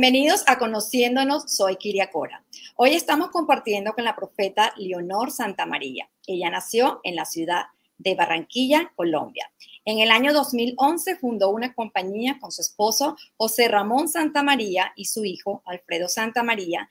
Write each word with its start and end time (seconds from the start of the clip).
Bienvenidos 0.00 0.44
a 0.46 0.58
Conociéndonos, 0.58 1.54
soy 1.54 1.76
Kiria 1.76 2.10
Cora. 2.10 2.42
Hoy 2.76 2.94
estamos 2.94 3.28
compartiendo 3.28 3.92
con 3.92 4.02
la 4.02 4.16
profeta 4.16 4.72
Leonor 4.78 5.30
Santa 5.30 5.66
María. 5.66 6.08
Ella 6.26 6.48
nació 6.48 7.00
en 7.04 7.16
la 7.16 7.26
ciudad 7.26 7.64
de 7.98 8.14
Barranquilla, 8.14 8.94
Colombia. 8.96 9.52
En 9.84 9.98
el 9.98 10.10
año 10.10 10.32
2011 10.32 11.16
fundó 11.16 11.50
una 11.50 11.74
compañía 11.74 12.38
con 12.40 12.50
su 12.50 12.62
esposo 12.62 13.18
José 13.36 13.68
Ramón 13.68 14.08
Santa 14.08 14.42
María 14.42 14.94
y 14.96 15.04
su 15.04 15.26
hijo 15.26 15.62
Alfredo 15.66 16.08
Santa 16.08 16.42
María, 16.42 16.88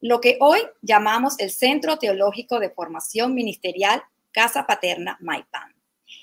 lo 0.00 0.20
que 0.20 0.36
hoy 0.38 0.60
llamamos 0.82 1.40
el 1.40 1.50
Centro 1.50 1.98
Teológico 1.98 2.60
de 2.60 2.70
Formación 2.70 3.34
Ministerial 3.34 4.04
Casa 4.30 4.68
Paterna 4.68 5.18
Maipán. 5.20 5.74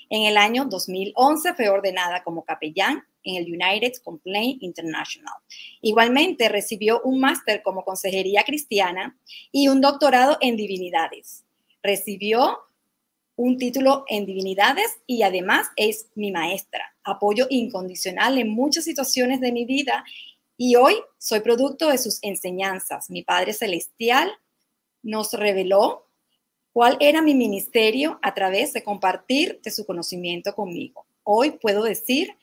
En 0.08 0.22
el 0.22 0.38
año 0.38 0.64
2011 0.64 1.52
fue 1.52 1.68
ordenada 1.68 2.24
como 2.24 2.46
capellán 2.46 3.04
en 3.24 3.36
el 3.36 3.44
United 3.44 3.92
Complaint 4.02 4.62
International. 4.62 5.34
Igualmente 5.80 6.48
recibió 6.48 7.00
un 7.02 7.20
máster 7.20 7.62
como 7.62 7.84
consejería 7.84 8.44
cristiana 8.44 9.18
y 9.52 9.68
un 9.68 9.80
doctorado 9.80 10.38
en 10.40 10.56
divinidades. 10.56 11.44
Recibió 11.82 12.58
un 13.36 13.56
título 13.56 14.04
en 14.08 14.26
divinidades 14.26 14.98
y 15.06 15.22
además 15.22 15.68
es 15.76 16.08
mi 16.14 16.30
maestra, 16.30 16.94
apoyo 17.02 17.46
incondicional 17.48 18.36
en 18.36 18.50
muchas 18.50 18.84
situaciones 18.84 19.40
de 19.40 19.50
mi 19.50 19.64
vida 19.64 20.04
y 20.58 20.76
hoy 20.76 20.96
soy 21.16 21.40
producto 21.40 21.88
de 21.88 21.96
sus 21.96 22.18
enseñanzas. 22.20 23.08
Mi 23.08 23.22
Padre 23.22 23.54
Celestial 23.54 24.30
nos 25.02 25.32
reveló 25.32 26.06
cuál 26.74 26.98
era 27.00 27.22
mi 27.22 27.34
ministerio 27.34 28.18
a 28.20 28.34
través 28.34 28.74
de 28.74 28.84
compartir 28.84 29.60
de 29.62 29.70
su 29.70 29.86
conocimiento 29.86 30.54
conmigo. 30.54 31.06
Hoy 31.24 31.52
puedo 31.52 31.82
decir 31.82 32.36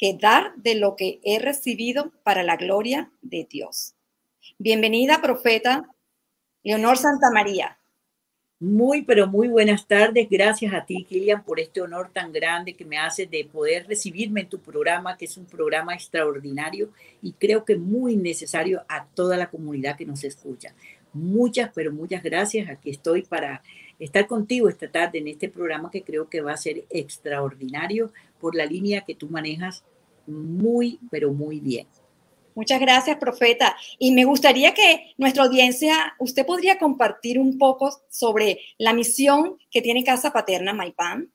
que 0.00 0.16
dar 0.18 0.54
de 0.56 0.76
lo 0.76 0.96
que 0.96 1.20
he 1.22 1.38
recibido 1.38 2.10
para 2.22 2.42
la 2.42 2.56
gloria 2.56 3.12
de 3.20 3.46
Dios. 3.48 3.94
Bienvenida, 4.58 5.20
profeta 5.20 5.86
Leonor 6.62 6.96
Santa 6.96 7.30
María. 7.30 7.78
Muy, 8.58 9.02
pero 9.02 9.26
muy 9.26 9.48
buenas 9.48 9.86
tardes. 9.86 10.26
Gracias 10.30 10.72
a 10.72 10.86
ti, 10.86 11.04
Kilian, 11.06 11.44
por 11.44 11.60
este 11.60 11.82
honor 11.82 12.10
tan 12.14 12.32
grande 12.32 12.76
que 12.76 12.86
me 12.86 12.96
haces 12.96 13.30
de 13.30 13.44
poder 13.44 13.86
recibirme 13.88 14.40
en 14.40 14.48
tu 14.48 14.58
programa, 14.58 15.18
que 15.18 15.26
es 15.26 15.36
un 15.36 15.44
programa 15.44 15.92
extraordinario 15.92 16.90
y 17.20 17.32
creo 17.32 17.66
que 17.66 17.76
muy 17.76 18.16
necesario 18.16 18.82
a 18.88 19.04
toda 19.04 19.36
la 19.36 19.50
comunidad 19.50 19.98
que 19.98 20.06
nos 20.06 20.24
escucha. 20.24 20.74
Muchas, 21.12 21.70
pero 21.74 21.92
muchas 21.92 22.22
gracias. 22.22 22.70
Aquí 22.70 22.88
estoy 22.88 23.22
para 23.22 23.62
estar 23.98 24.26
contigo 24.26 24.70
esta 24.70 24.90
tarde 24.90 25.18
en 25.18 25.28
este 25.28 25.50
programa 25.50 25.90
que 25.90 26.02
creo 26.02 26.30
que 26.30 26.40
va 26.40 26.52
a 26.52 26.56
ser 26.56 26.84
extraordinario 26.88 28.12
por 28.38 28.54
la 28.54 28.64
línea 28.64 29.02
que 29.02 29.14
tú 29.14 29.28
manejas 29.28 29.84
muy, 30.30 30.98
pero 31.10 31.32
muy 31.32 31.60
bien. 31.60 31.86
Muchas 32.54 32.80
gracias, 32.80 33.16
profeta. 33.18 33.76
Y 33.98 34.12
me 34.12 34.24
gustaría 34.24 34.74
que 34.74 35.14
nuestra 35.16 35.44
audiencia, 35.44 36.14
usted 36.18 36.44
podría 36.44 36.78
compartir 36.78 37.38
un 37.38 37.58
poco 37.58 38.02
sobre 38.10 38.60
la 38.78 38.92
misión 38.92 39.56
que 39.70 39.82
tiene 39.82 40.04
Casa 40.04 40.32
Paterna 40.32 40.72
Maipán. 40.72 41.30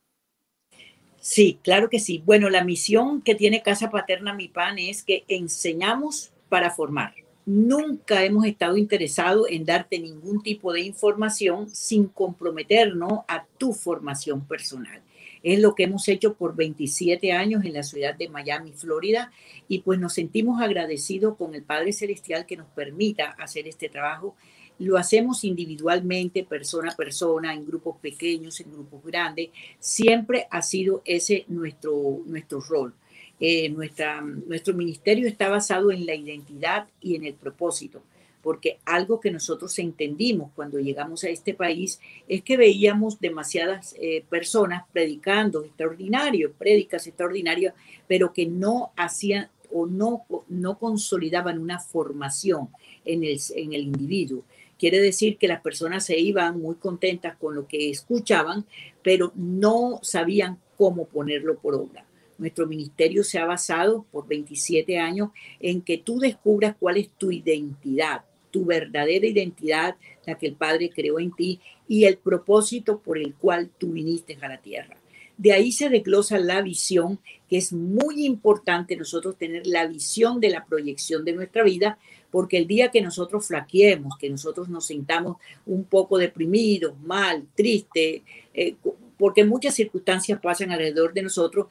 Sí, 1.19 1.59
claro 1.63 1.89
que 1.89 1.99
sí. 1.99 2.21
Bueno, 2.25 2.49
la 2.49 2.63
misión 2.63 3.21
que 3.21 3.33
tiene 3.33 3.63
Casa 3.63 3.89
Paterna 3.89 4.33
Maipán 4.33 4.77
es 4.77 5.03
que 5.03 5.23
enseñamos 5.27 6.31
para 6.49 6.69
formar. 6.69 7.15
Nunca 7.47 8.23
hemos 8.23 8.45
estado 8.45 8.77
interesados 8.77 9.47
en 9.49 9.65
darte 9.65 9.99
ningún 9.99 10.43
tipo 10.43 10.73
de 10.73 10.81
información 10.81 11.69
sin 11.69 12.07
comprometernos 12.07 13.21
a 13.27 13.45
tu 13.57 13.73
formación 13.73 14.47
personal. 14.47 15.01
Es 15.45 15.59
lo 15.59 15.75
que 15.75 15.83
hemos 15.83 16.07
hecho 16.07 16.33
por 16.33 16.55
27 16.55 17.31
años 17.31 17.63
en 17.65 17.73
la 17.73 17.83
ciudad 17.83 18.15
de 18.15 18.29
Miami, 18.29 18.71
Florida, 18.71 19.31
y 19.67 19.81
pues 19.81 19.99
nos 19.99 20.13
sentimos 20.13 20.59
agradecidos 20.59 21.37
con 21.37 21.53
el 21.53 21.61
Padre 21.61 21.93
Celestial 21.93 22.47
que 22.47 22.57
nos 22.57 22.65
permita 22.69 23.35
hacer 23.37 23.67
este 23.67 23.87
trabajo. 23.87 24.35
Lo 24.79 24.97
hacemos 24.97 25.43
individualmente, 25.43 26.43
persona 26.43 26.93
a 26.93 26.95
persona, 26.95 27.53
en 27.53 27.63
grupos 27.63 27.97
pequeños, 27.97 28.59
en 28.59 28.71
grupos 28.71 29.03
grandes. 29.03 29.49
Siempre 29.77 30.47
ha 30.49 30.63
sido 30.63 31.03
ese 31.05 31.45
nuestro, 31.47 32.23
nuestro 32.25 32.59
rol. 32.61 32.95
Eh, 33.39 33.69
nuestra, 33.69 34.21
nuestro 34.21 34.73
ministerio 34.73 35.27
está 35.27 35.47
basado 35.47 35.91
en 35.91 36.07
la 36.07 36.15
identidad 36.15 36.87
y 36.99 37.17
en 37.17 37.23
el 37.23 37.35
propósito 37.35 38.01
porque 38.45 38.77
algo 38.85 39.19
que 39.19 39.31
nosotros 39.31 39.79
entendimos 39.79 40.51
cuando 40.53 40.77
llegamos 40.77 41.23
a 41.23 41.29
este 41.29 41.55
país 41.55 41.99
es 42.27 42.43
que 42.43 42.57
veíamos 42.57 43.19
demasiadas 43.19 43.95
eh, 43.99 44.23
personas 44.29 44.83
predicando 44.93 45.63
extraordinario, 45.63 46.53
prédicas 46.53 47.07
extraordinarias, 47.07 47.73
pero 48.07 48.33
que 48.33 48.45
no 48.45 48.91
hacían 48.97 49.49
o 49.73 49.87
no, 49.87 50.27
no 50.47 50.77
consolidaban 50.77 51.57
una 51.57 51.79
formación 51.79 52.69
en 53.03 53.23
el, 53.23 53.39
en 53.55 53.73
el 53.73 53.81
individuo. 53.81 54.43
Quiere 54.77 54.99
decir 54.99 55.39
que 55.39 55.47
las 55.47 55.61
personas 55.61 56.05
se 56.05 56.19
iban 56.19 56.61
muy 56.61 56.75
contentas 56.75 57.35
con 57.37 57.55
lo 57.55 57.67
que 57.67 57.89
escuchaban, 57.89 58.63
pero 59.01 59.31
no 59.33 59.99
sabían 60.03 60.59
cómo 60.77 61.07
ponerlo 61.07 61.57
por 61.57 61.73
obra. 61.73 62.05
Nuestro 62.37 62.67
ministerio 62.67 63.23
se 63.23 63.39
ha 63.39 63.45
basado 63.45 64.05
por 64.11 64.27
27 64.27 64.99
años 64.99 65.29
en 65.59 65.81
que 65.81 65.97
tú 65.97 66.19
descubras 66.19 66.75
cuál 66.79 66.97
es 66.97 67.09
tu 67.17 67.31
identidad, 67.31 68.23
tu 68.55 68.63
verdadera 68.63 69.27
identidad, 69.27 69.97
la 70.25 70.37
que 70.37 70.47
el 70.47 70.55
Padre 70.55 70.89
creó 70.89 71.19
en 71.19 71.33
ti, 71.33 71.59
y 71.89 72.05
el 72.05 72.17
propósito 72.17 72.99
por 72.99 73.17
el 73.17 73.33
cual 73.33 73.69
tú 73.77 73.91
viniste 73.91 74.37
a 74.39 74.47
la 74.47 74.61
tierra. 74.61 74.95
De 75.37 75.51
ahí 75.51 75.73
se 75.73 75.89
desglosa 75.89 76.39
la 76.39 76.61
visión, 76.61 77.19
que 77.49 77.57
es 77.57 77.73
muy 77.73 78.25
importante 78.25 78.95
nosotros 78.95 79.37
tener 79.37 79.67
la 79.67 79.85
visión 79.87 80.39
de 80.39 80.51
la 80.51 80.63
proyección 80.63 81.25
de 81.25 81.33
nuestra 81.33 81.63
vida, 81.63 81.99
porque 82.31 82.57
el 82.57 82.65
día 82.65 82.91
que 82.91 83.01
nosotros 83.01 83.45
flaqueemos, 83.45 84.17
que 84.17 84.29
nosotros 84.29 84.69
nos 84.69 84.85
sintamos 84.85 85.35
un 85.65 85.83
poco 85.83 86.17
deprimidos, 86.17 86.97
mal, 87.01 87.45
tristes, 87.55 88.21
eh, 88.53 88.75
porque 89.17 89.43
muchas 89.43 89.75
circunstancias 89.75 90.39
pasan 90.41 90.71
alrededor 90.71 91.13
de 91.13 91.23
nosotros, 91.23 91.67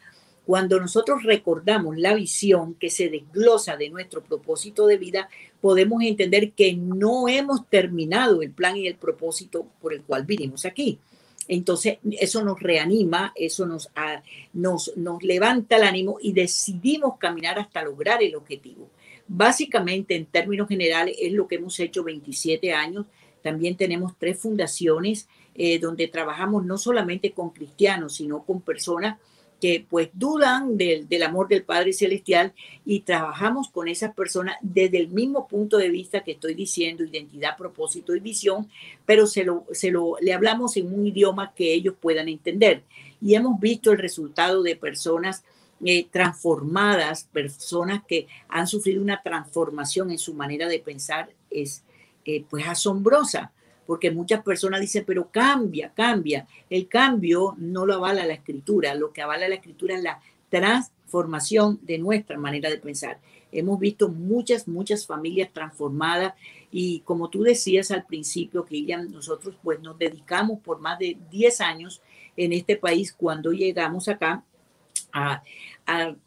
cuando 0.47 0.79
nosotros 0.79 1.23
recordamos 1.23 1.97
la 1.97 2.15
visión 2.15 2.75
que 2.75 2.91
se 2.91 3.09
desglosa 3.09 3.77
de 3.77 3.89
nuestro 3.89 4.23
propósito 4.23 4.87
de 4.87 4.99
vida, 4.99 5.29
podemos 5.61 6.03
entender 6.03 6.53
que 6.53 6.75
no 6.75 7.29
hemos 7.29 7.67
terminado 7.69 8.43
el 8.43 8.51
plan 8.51 8.77
y 8.77 8.87
el 8.87 8.97
propósito 8.97 9.67
por 9.81 9.95
el 9.95 10.03
cual 10.03 10.25
vinimos 10.25 10.67
aquí. 10.67 10.99
Entonces, 11.49 11.99
eso 12.13 12.45
nos 12.45 12.61
reanima, 12.61 13.33
eso 13.37 13.67
nos, 13.67 13.91
nos, 14.53 14.93
nos 14.97 15.23
levanta 15.23 15.77
el 15.77 15.83
ánimo 15.83 16.19
y 16.21 16.33
decidimos 16.33 17.19
caminar 17.19 17.59
hasta 17.59 17.83
lograr 17.83 18.23
el 18.23 18.35
objetivo. 18.35 18.91
Básicamente, 19.27 20.15
en 20.15 20.27
términos 20.27 20.69
generales, 20.69 21.17
es 21.19 21.33
lo 21.33 21.47
que 21.47 21.57
hemos 21.57 21.79
hecho 21.81 22.05
27 22.05 22.73
años. 22.73 23.07
También 23.43 23.77
tenemos 23.77 24.13
tres 24.19 24.39
fundaciones 24.39 25.29
eh, 25.55 25.79
donde 25.79 26.09
trabajamos 26.09 26.65
no 26.65 26.79
solamente 26.79 27.33
con 27.33 27.51
cristianos, 27.51 28.17
sino 28.17 28.43
con 28.45 28.61
personas 28.61 29.19
que 29.65 29.87
pues 29.89 30.11
dudan 30.13 30.77
del, 30.77 31.23
amor 31.23 31.49
del 31.49 31.65
Padre 31.65 31.95
Celestial 31.95 32.53
y 32.85 33.01
trabajamos 33.01 33.71
con 33.71 33.89
esas 33.89 34.15
personas 34.15 34.59
desde 34.61 34.99
el 34.99 35.09
mismo 35.09 35.49
punto 35.49 35.79
de 35.79 35.89
vista 35.89 36.23
que 36.23 36.33
estoy 36.33 36.53
diciendo, 36.53 37.03
identidad, 37.03 37.57
propósito 37.57 38.15
y 38.15 38.21
visión, 38.21 38.69
pero 39.07 39.27
se 39.27 39.43
lo, 39.43 39.65
se 39.73 39.91
lo, 39.91 40.19
le 40.21 40.35
hablamos 40.35 40.77
en 40.77 40.93
un 40.93 41.07
idioma 41.07 41.55
que 41.55 41.73
ellos 41.73 41.95
puedan 41.99 42.29
entender. 42.29 42.83
Y 43.23 43.37
hemos 43.37 43.59
visto 43.59 43.91
el 43.91 43.97
resultado 43.97 44.63
de 44.63 44.77
personas 44.77 45.45
eh, 45.83 46.09
transformadas, 46.11 47.27
personas 47.33 48.03
que 48.07 48.27
han 48.51 48.67
sufrido 48.67 49.01
una 49.01 49.23
transformación 49.23 50.11
en 50.11 50.19
su 50.19 50.35
manera 50.35 50.69
de 50.69 50.81
pensar, 50.81 51.31
es 51.49 51.85
eh, 52.27 52.45
pues 52.51 52.69
asombrosa 52.69 53.51
porque 53.87 54.11
muchas 54.11 54.43
personas 54.43 54.81
dicen, 54.81 55.05
pero 55.07 55.31
cambia, 55.31 55.93
cambia. 55.95 56.47
El 56.71 56.89
cambio 56.89 57.55
no 57.59 57.87
lo 57.87 57.95
avala 57.95 58.27
la 58.27 58.35
escritura, 58.35 58.95
lo 58.95 59.13
que 59.13 59.23
avala 59.23 59.49
la 59.49 59.57
escritura 59.57 59.97
es 59.97 60.03
la 60.03 60.21
transformación 60.49 61.79
de 61.83 61.99
nuestra 61.99 62.39
manera 62.39 62.71
de 62.71 62.79
pensar. 62.79 63.19
Hemos 63.53 63.79
visto 63.79 64.09
muchas, 64.09 64.67
muchas 64.67 65.07
familias 65.07 65.51
transformadas 65.53 66.35
y 66.71 67.01
como 67.01 67.29
tú 67.31 67.43
decías 67.43 67.91
al 67.91 68.05
principio, 68.05 68.67
ya 68.69 69.01
nosotros 69.03 69.57
pues 69.63 69.81
nos 69.81 69.99
dedicamos 69.99 70.59
por 70.61 70.81
más 70.81 70.99
de 70.99 71.17
10 71.31 71.61
años 71.61 72.03
en 72.37 72.53
este 72.53 72.77
país 72.77 73.13
cuando 73.13 73.53
llegamos 73.53 74.09
acá 74.09 74.43
a, 75.15 75.43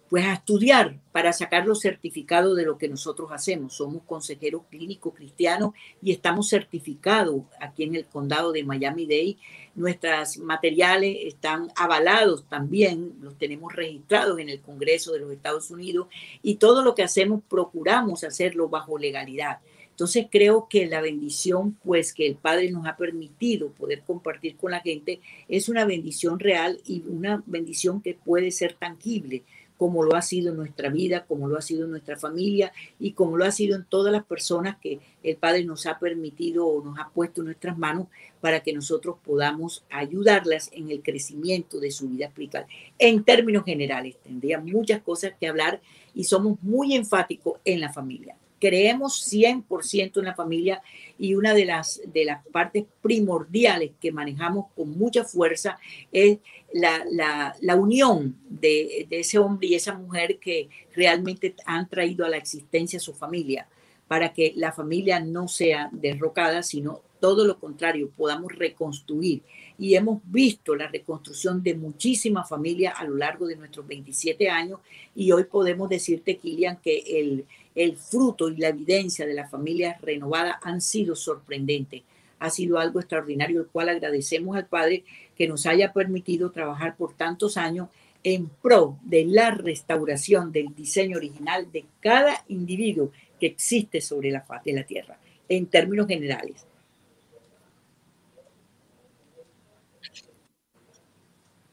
pues 0.10 0.26
a 0.26 0.34
estudiar 0.34 0.98
para 1.12 1.34
sacar 1.34 1.68
los 1.68 1.82
certificados 1.82 2.56
de 2.56 2.66
lo 2.66 2.78
que 2.78 2.88
nosotros 2.88 3.30
hacemos. 3.32 3.74
Somos 3.74 4.04
consejeros 4.04 4.64
clínicos 4.70 5.14
cristianos 5.14 5.72
y 6.02 6.12
estamos 6.14 6.50
certificados 6.50 7.42
aquí 7.60 7.84
en 7.84 7.96
el 7.96 8.06
condado 8.06 8.54
de 8.54 8.64
Miami-Dade. 8.64 9.38
Nuestros 9.76 10.38
materiales 10.38 11.18
están 11.22 11.70
avalados 11.76 12.46
también, 12.48 13.16
los 13.22 13.38
tenemos 13.38 13.76
registrados 13.76 14.40
en 14.40 14.50
el 14.50 14.62
Congreso 14.62 15.12
de 15.12 15.20
los 15.20 15.32
Estados 15.32 15.70
Unidos 15.70 16.08
y 16.42 16.56
todo 16.56 16.82
lo 16.82 16.96
que 16.96 17.04
hacemos 17.04 17.42
procuramos 17.48 18.24
hacerlo 18.24 18.70
bajo 18.70 18.98
legalidad. 18.98 19.60
Entonces 19.98 20.28
creo 20.30 20.68
que 20.70 20.86
la 20.86 21.02
bendición, 21.02 21.76
pues 21.84 22.14
que 22.14 22.28
el 22.28 22.36
Padre 22.36 22.70
nos 22.70 22.86
ha 22.86 22.96
permitido 22.98 23.72
poder 23.72 24.04
compartir 24.06 24.56
con 24.56 24.70
la 24.70 24.82
gente, 24.82 25.22
es 25.48 25.70
una 25.70 25.86
bendición 25.86 26.38
real 26.40 26.80
y 26.86 27.04
una 27.08 27.42
bendición 27.48 28.04
que 28.04 28.14
puede 28.14 28.52
ser 28.52 28.74
tangible 28.74 29.42
como 29.76 30.04
lo 30.04 30.16
ha 30.16 30.22
sido 30.22 30.52
en 30.52 30.58
nuestra 30.58 30.90
vida, 30.90 31.26
como 31.26 31.48
lo 31.48 31.58
ha 31.58 31.64
sido 31.64 31.86
en 31.86 31.90
nuestra 31.90 32.16
familia 32.16 32.72
y 33.00 33.14
como 33.14 33.38
lo 33.38 33.46
ha 33.46 33.52
sido 33.52 33.76
en 33.76 33.86
todas 33.86 34.14
las 34.14 34.24
personas 34.24 34.78
que 34.78 35.00
el 35.24 35.36
Padre 35.38 35.64
nos 35.66 35.88
ha 35.88 35.98
permitido 35.98 36.68
o 36.68 36.86
nos 36.86 37.00
ha 37.00 37.10
puesto 37.10 37.42
en 37.42 37.46
nuestras 37.46 37.76
manos 37.76 38.06
para 38.40 38.62
que 38.62 38.74
nosotros 38.74 39.16
podamos 39.26 39.84
ayudarlas 39.90 40.70
en 40.74 40.92
el 40.92 41.02
crecimiento 41.02 41.80
de 41.80 41.90
su 41.90 42.08
vida 42.08 42.28
espiritual. 42.28 42.68
En 43.00 43.24
términos 43.24 43.66
generales, 43.66 44.18
tendría 44.24 44.60
muchas 44.60 45.02
cosas 45.02 45.34
que 45.40 45.48
hablar 45.48 45.82
y 46.14 46.26
somos 46.26 46.62
muy 46.62 46.94
enfáticos 46.94 47.60
en 47.66 47.82
la 47.82 47.92
familia 47.92 48.36
creemos 48.60 49.32
100% 49.32 50.20
en 50.20 50.26
la 50.26 50.36
familia 50.36 50.82
y 51.18 51.36
una 51.36 51.54
de 51.54 51.66
las, 51.66 52.02
de 52.06 52.26
las 52.26 52.46
partes 52.48 52.86
primordiales 53.02 53.92
que 54.00 54.12
manejamos 54.12 54.68
con 54.76 54.98
mucha 54.98 55.24
fuerza 55.24 55.80
es 56.12 56.40
la, 56.74 57.04
la, 57.12 57.56
la 57.62 57.76
unión 57.76 58.36
de, 58.50 59.08
de, 59.10 59.20
ese 59.20 59.40
hombre 59.40 59.68
y 59.68 59.76
esa 59.76 59.94
mujer 59.94 60.38
que 60.40 60.70
realmente 60.94 61.56
han 61.66 61.88
traído 61.88 62.26
a 62.26 62.30
la 62.30 62.38
existencia 62.38 62.98
a 62.98 63.02
su 63.02 63.14
familia 63.14 63.68
para 64.08 64.34
que 64.34 64.54
la 64.56 64.72
familia 64.72 65.20
no 65.20 65.48
sea 65.48 65.90
derrocada, 65.92 66.64
sino 66.64 67.02
todo 67.20 67.46
lo 67.46 67.60
contrario, 67.60 68.12
podamos 68.16 68.54
reconstruir. 68.54 69.42
Y 69.80 69.96
hemos 69.96 70.22
visto 70.26 70.76
la 70.76 70.88
reconstrucción 70.88 71.62
de 71.62 71.76
muchísimas 71.76 72.50
familias 72.50 72.96
a 72.98 73.04
lo 73.04 73.16
largo 73.16 73.46
de 73.46 73.56
nuestros 73.56 73.88
27 73.88 74.50
años 74.50 74.80
y 75.16 75.32
hoy 75.32 75.44
podemos 75.44 75.90
decirte, 75.90 76.38
Kilian, 76.38 76.78
que 76.78 76.98
el, 77.20 77.46
el 77.76 77.96
fruto 77.96 78.50
y 78.50 78.58
la 78.58 78.70
evidencia 78.70 79.26
de 79.26 79.34
la 79.34 79.48
familia 79.48 79.98
renovada 80.02 80.60
han 80.64 80.82
sido 80.82 81.16
sorprendentes. 81.16 82.02
Ha 82.40 82.50
sido 82.50 82.80
algo 82.80 83.00
extraordinario, 83.00 83.62
el 83.62 83.68
cual 83.68 83.90
agradecemos 83.90 84.56
al 84.58 84.68
Padre 84.68 85.04
que 85.36 85.48
nos 85.48 85.66
haya 85.66 85.94
permitido 85.94 86.52
trabajar 86.52 86.96
por 86.96 87.14
tantos 87.14 87.58
años 87.58 87.90
en 88.24 88.50
pro 88.50 88.98
de 89.04 89.26
la 89.26 89.52
restauración 89.52 90.52
del 90.52 90.76
diseño 90.76 91.18
original 91.18 91.72
de 91.72 91.86
cada 92.02 92.44
individuo 92.48 93.12
que 93.40 93.48
existe 93.48 94.02
sobre 94.02 94.32
la 94.32 94.42
faz 94.42 94.64
de 94.64 94.74
la 94.74 94.84
tierra, 94.84 95.18
en 95.48 95.68
términos 95.68 96.08
generales. 96.08 96.67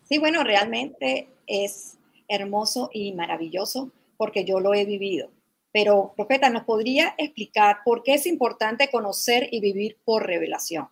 Sí, 0.09 0.19
bueno, 0.19 0.45
realmente 0.45 1.29
es 1.47 1.99
hermoso 2.29 2.91
y 2.93 3.13
maravilloso 3.13 3.91
porque 4.17 4.45
yo 4.45 4.61
lo 4.61 4.75
he 4.75 4.85
vivido. 4.85 5.31
Pero, 5.73 6.13
profeta, 6.15 6.51
¿nos 6.51 6.65
podría 6.65 7.15
explicar 7.19 7.79
por 7.85 8.03
qué 8.03 8.15
es 8.15 8.27
importante 8.27 8.91
conocer 8.91 9.49
y 9.51 9.61
vivir 9.61 9.97
por 10.05 10.25
revelación? 10.25 10.89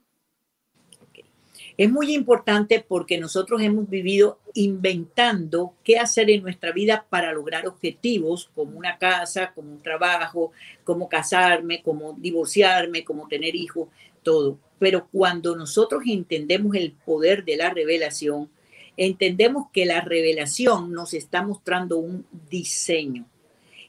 Es 1.77 1.91
muy 1.91 2.13
importante 2.13 2.85
porque 2.87 3.19
nosotros 3.19 3.63
hemos 3.63 3.89
vivido 3.89 4.39
inventando 4.55 5.75
qué 5.83 5.99
hacer 5.99 6.31
en 6.31 6.43
nuestra 6.43 6.71
vida 6.71 7.07
para 7.09 7.33
lograr 7.33 7.67
objetivos 7.67 8.51
como 8.55 8.79
una 8.79 8.99
casa, 8.99 9.53
como 9.55 9.73
un 9.73 9.83
trabajo, 9.83 10.53
como 10.85 11.09
casarme, 11.09 11.83
como 11.83 12.13
divorciarme, 12.13 13.05
como 13.05 13.27
tener 13.27 13.57
hijos, 13.57 13.89
todo. 14.23 14.59
Pero 14.79 15.09
cuando 15.11 15.57
nosotros 15.57 16.03
entendemos 16.07 16.77
el 16.77 16.93
poder 16.93 17.45
de 17.45 17.57
la 17.57 17.71
revelación, 17.71 18.51
entendemos 18.97 19.67
que 19.73 19.87
la 19.87 20.01
revelación 20.01 20.93
nos 20.93 21.15
está 21.15 21.43
mostrando 21.43 21.99
un 21.99 22.27
diseño. 22.51 23.27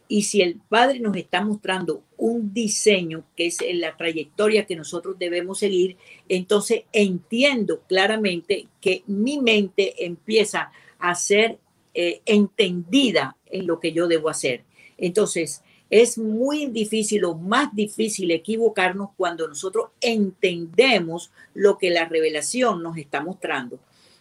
Y 0.08 0.24
si 0.24 0.42
el 0.42 0.60
Padre 0.70 1.00
nos 1.00 1.16
está 1.16 1.44
mostrando 1.44 2.04
un 2.18 2.54
diseño 2.54 3.24
que 3.36 3.48
es 3.48 3.60
la 3.74 3.98
trayectoria 3.98 4.66
que 4.66 4.76
nosotros 4.76 5.18
debemos 5.18 5.60
seguir, 5.60 5.98
entonces 6.30 6.84
entiendo 6.92 7.82
claramente 7.88 8.68
que 8.82 9.04
mi 9.08 9.40
mente 9.40 10.06
empieza 10.06 10.72
a 11.00 11.16
ser 11.16 11.58
eh, 11.94 12.22
entendida 12.26 13.38
en 13.48 13.66
lo 13.66 13.80
que 13.80 13.94
yo 13.94 14.08
debo 14.08 14.30
hacer. 14.30 14.64
Entonces, 14.98 15.64
es 15.90 16.18
muy 16.18 16.68
difícil 16.68 17.24
o 17.26 17.36
más 17.36 17.74
difícil 17.76 18.32
equivocarnos 18.32 19.12
cuando 19.16 19.48
nosotros 19.48 19.90
entendemos 20.02 21.32
lo 21.54 21.78
que 21.78 21.92
la 21.92 22.06
revelación 22.06 22.82
nos 22.82 22.98
está 22.98 23.22
mostrando. 23.22 23.80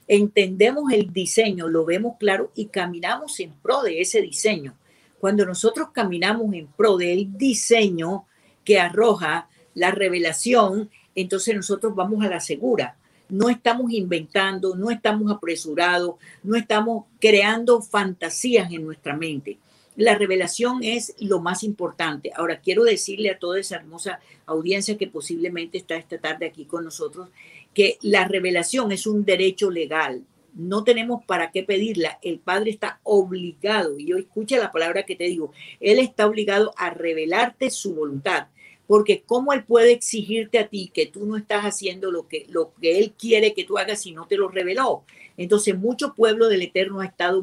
Entendemos 0.08 0.92
el 0.92 1.12
diseño, 1.12 1.68
lo 1.68 1.84
vemos 1.84 2.16
claro 2.18 2.50
y 2.54 2.66
caminamos 2.66 3.38
en 3.40 3.52
pro 3.52 3.82
de 3.82 4.00
ese 4.00 4.20
diseño. 4.20 4.74
Cuando 5.20 5.46
nosotros 5.46 5.90
caminamos 5.92 6.52
en 6.54 6.66
pro 6.66 6.96
del 6.96 7.36
diseño 7.36 8.26
que 8.64 8.80
arroja 8.80 9.48
la 9.74 9.90
revelación, 9.90 10.90
entonces 11.14 11.54
nosotros 11.54 11.94
vamos 11.94 12.24
a 12.24 12.28
la 12.28 12.40
segura. 12.40 12.96
No 13.28 13.48
estamos 13.48 13.92
inventando, 13.92 14.74
no 14.74 14.90
estamos 14.90 15.30
apresurados, 15.30 16.16
no 16.42 16.56
estamos 16.56 17.04
creando 17.20 17.80
fantasías 17.80 18.70
en 18.72 18.84
nuestra 18.84 19.16
mente. 19.16 19.58
La 19.96 20.14
revelación 20.14 20.82
es 20.82 21.14
lo 21.20 21.40
más 21.40 21.62
importante. 21.62 22.32
Ahora 22.34 22.60
quiero 22.60 22.84
decirle 22.84 23.30
a 23.30 23.38
toda 23.38 23.60
esa 23.60 23.76
hermosa 23.76 24.20
audiencia 24.46 24.96
que 24.96 25.06
posiblemente 25.06 25.78
está 25.78 25.96
esta 25.96 26.18
tarde 26.18 26.46
aquí 26.46 26.64
con 26.64 26.84
nosotros 26.84 27.28
que 27.74 27.98
la 28.02 28.26
revelación 28.28 28.92
es 28.92 29.06
un 29.06 29.24
derecho 29.24 29.70
legal 29.70 30.24
no 30.54 30.84
tenemos 30.84 31.24
para 31.24 31.50
qué 31.50 31.62
pedirla. 31.62 32.18
El 32.22 32.38
Padre 32.38 32.70
está 32.70 33.00
obligado, 33.02 33.98
y 33.98 34.06
yo 34.06 34.16
escucha 34.16 34.58
la 34.58 34.72
palabra 34.72 35.04
que 35.04 35.16
te 35.16 35.24
digo, 35.24 35.52
Él 35.80 35.98
está 35.98 36.26
obligado 36.26 36.72
a 36.76 36.90
revelarte 36.90 37.70
su 37.70 37.94
voluntad. 37.94 38.48
Porque 38.92 39.22
¿cómo 39.24 39.54
Él 39.54 39.64
puede 39.64 39.90
exigirte 39.90 40.58
a 40.58 40.68
ti 40.68 40.90
que 40.92 41.06
tú 41.06 41.24
no 41.24 41.38
estás 41.38 41.62
haciendo 41.62 42.10
lo 42.10 42.28
que, 42.28 42.44
lo 42.50 42.74
que 42.78 42.98
Él 42.98 43.14
quiere 43.18 43.54
que 43.54 43.64
tú 43.64 43.78
hagas 43.78 44.02
si 44.02 44.12
no 44.12 44.26
te 44.26 44.36
lo 44.36 44.50
reveló? 44.50 45.04
Entonces, 45.38 45.74
mucho 45.78 46.12
pueblo 46.12 46.46
del 46.48 46.60
Eterno 46.60 47.00
ha 47.00 47.06
estado 47.06 47.40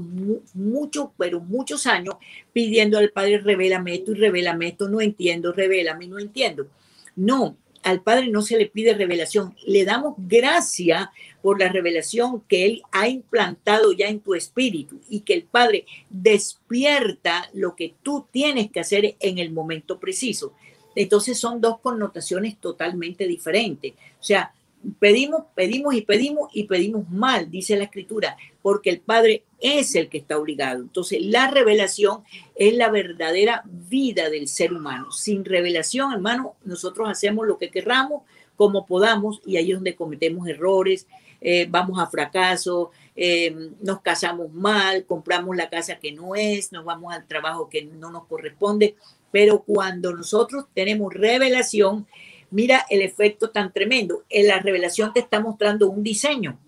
mucho, 0.54 1.12
pero 1.18 1.40
muchos 1.40 1.88
años 1.88 2.18
pidiendo 2.54 3.00
al 3.00 3.10
Padre, 3.10 3.40
revélame 3.40 3.96
esto 3.96 4.12
y 4.12 4.20
revélame 4.20 4.68
esto, 4.68 4.90
no 4.90 5.02
entiendo, 5.02 5.52
revélame, 5.52 6.06
no 6.06 6.20
entiendo. 6.20 6.68
No, 7.16 7.58
al 7.82 8.04
Padre 8.04 8.28
no 8.28 8.44
se 8.44 8.56
le 8.56 8.68
pide 8.68 8.94
revelación, 8.94 9.56
le 9.66 9.86
damos 9.86 10.14
gracia 10.20 11.12
por 11.42 11.60
la 11.60 11.70
revelación 11.70 12.44
que 12.48 12.66
Él 12.66 12.84
ha 12.92 13.08
implantado 13.08 13.92
ya 13.92 14.08
en 14.08 14.20
tu 14.20 14.36
espíritu 14.36 15.02
y 15.10 15.22
que 15.22 15.34
el 15.34 15.46
Padre 15.46 15.88
despierta 16.12 17.50
lo 17.54 17.76
que 17.76 17.96
tú 18.04 18.28
tienes 18.30 18.70
que 18.70 18.82
hacer 18.82 19.16
en 19.20 19.40
el 19.40 19.52
momento 19.52 20.00
preciso. 20.00 20.54
Entonces 21.00 21.40
son 21.40 21.62
dos 21.62 21.80
connotaciones 21.80 22.58
totalmente 22.58 23.26
diferentes. 23.26 23.94
O 23.94 24.24
sea, 24.24 24.54
pedimos, 25.00 25.44
pedimos 25.56 25.96
y 25.96 26.02
pedimos 26.02 26.50
y 26.54 26.66
pedimos 26.66 27.10
mal, 27.10 27.50
dice 27.50 27.78
la 27.78 27.86
escritura, 27.86 28.36
porque 28.62 28.90
el 28.90 29.00
Padre 29.00 29.44
es 29.62 29.96
el 29.96 30.10
que 30.10 30.18
está 30.18 30.38
obligado. 30.38 30.82
Entonces, 30.82 31.22
la 31.22 31.50
revelación 31.50 32.24
es 32.54 32.74
la 32.74 32.90
verdadera 32.90 33.64
vida 33.66 34.30
del 34.30 34.50
ser 34.50 34.74
humano. 34.74 35.10
Sin 35.14 35.46
revelación, 35.46 36.12
hermano, 36.12 36.56
nosotros 36.66 37.08
hacemos 37.08 37.48
lo 37.48 37.58
que 37.58 37.72
querramos, 37.72 38.24
como 38.58 38.86
podamos, 38.86 39.40
y 39.46 39.56
ahí 39.56 39.72
es 39.72 39.78
donde 39.78 39.96
cometemos 39.96 40.50
errores, 40.50 41.08
eh, 41.40 41.66
vamos 41.70 41.98
a 41.98 42.08
fracaso, 42.08 42.92
eh, 43.16 43.56
nos 43.80 44.02
casamos 44.02 44.52
mal, 44.52 45.06
compramos 45.06 45.56
la 45.56 45.70
casa 45.70 45.98
que 45.98 46.12
no 46.12 46.36
es, 46.36 46.74
nos 46.74 46.84
vamos 46.84 47.14
al 47.14 47.26
trabajo 47.26 47.70
que 47.70 47.86
no 47.86 48.12
nos 48.12 48.26
corresponde. 48.26 48.98
Pero 49.32 49.64
cuando 49.64 50.14
nosotros 50.14 50.66
tenemos 50.74 51.14
revelación, 51.14 52.08
Mira 52.52 52.86
el 52.90 53.02
efecto 53.02 53.52
tan 53.52 53.72
tremendo. 53.72 54.24
En 54.30 54.48
la 54.48 54.60
revelación 54.60 55.14
te 55.14 55.20
está 55.20 55.40
mostrando 55.40 55.90
un 55.90 56.04
diseño. 56.04 56.60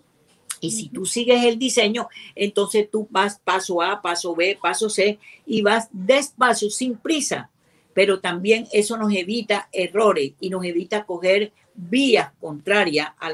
Y 0.60 0.70
si 0.70 0.88
tú 0.88 1.06
sigues 1.06 1.44
el 1.44 1.58
diseño, 1.58 2.08
entonces 2.36 2.88
tú 2.88 3.08
vas 3.10 3.40
paso 3.42 3.82
A, 3.82 4.00
paso 4.00 4.36
B, 4.36 4.56
paso 4.62 4.88
C 4.88 5.18
y 5.44 5.62
vas 5.62 5.88
despacio, 5.90 6.70
sin 6.70 6.96
prisa. 6.96 7.50
Pero 7.94 8.20
también 8.20 8.68
eso 8.72 8.96
nos 8.96 9.12
evita 9.12 9.68
errores 9.72 10.32
y 10.38 10.50
nos 10.50 10.64
evita 10.64 11.04
coger 11.04 11.52
vías 11.74 12.30
contrarias 12.40 13.08
a, 13.18 13.26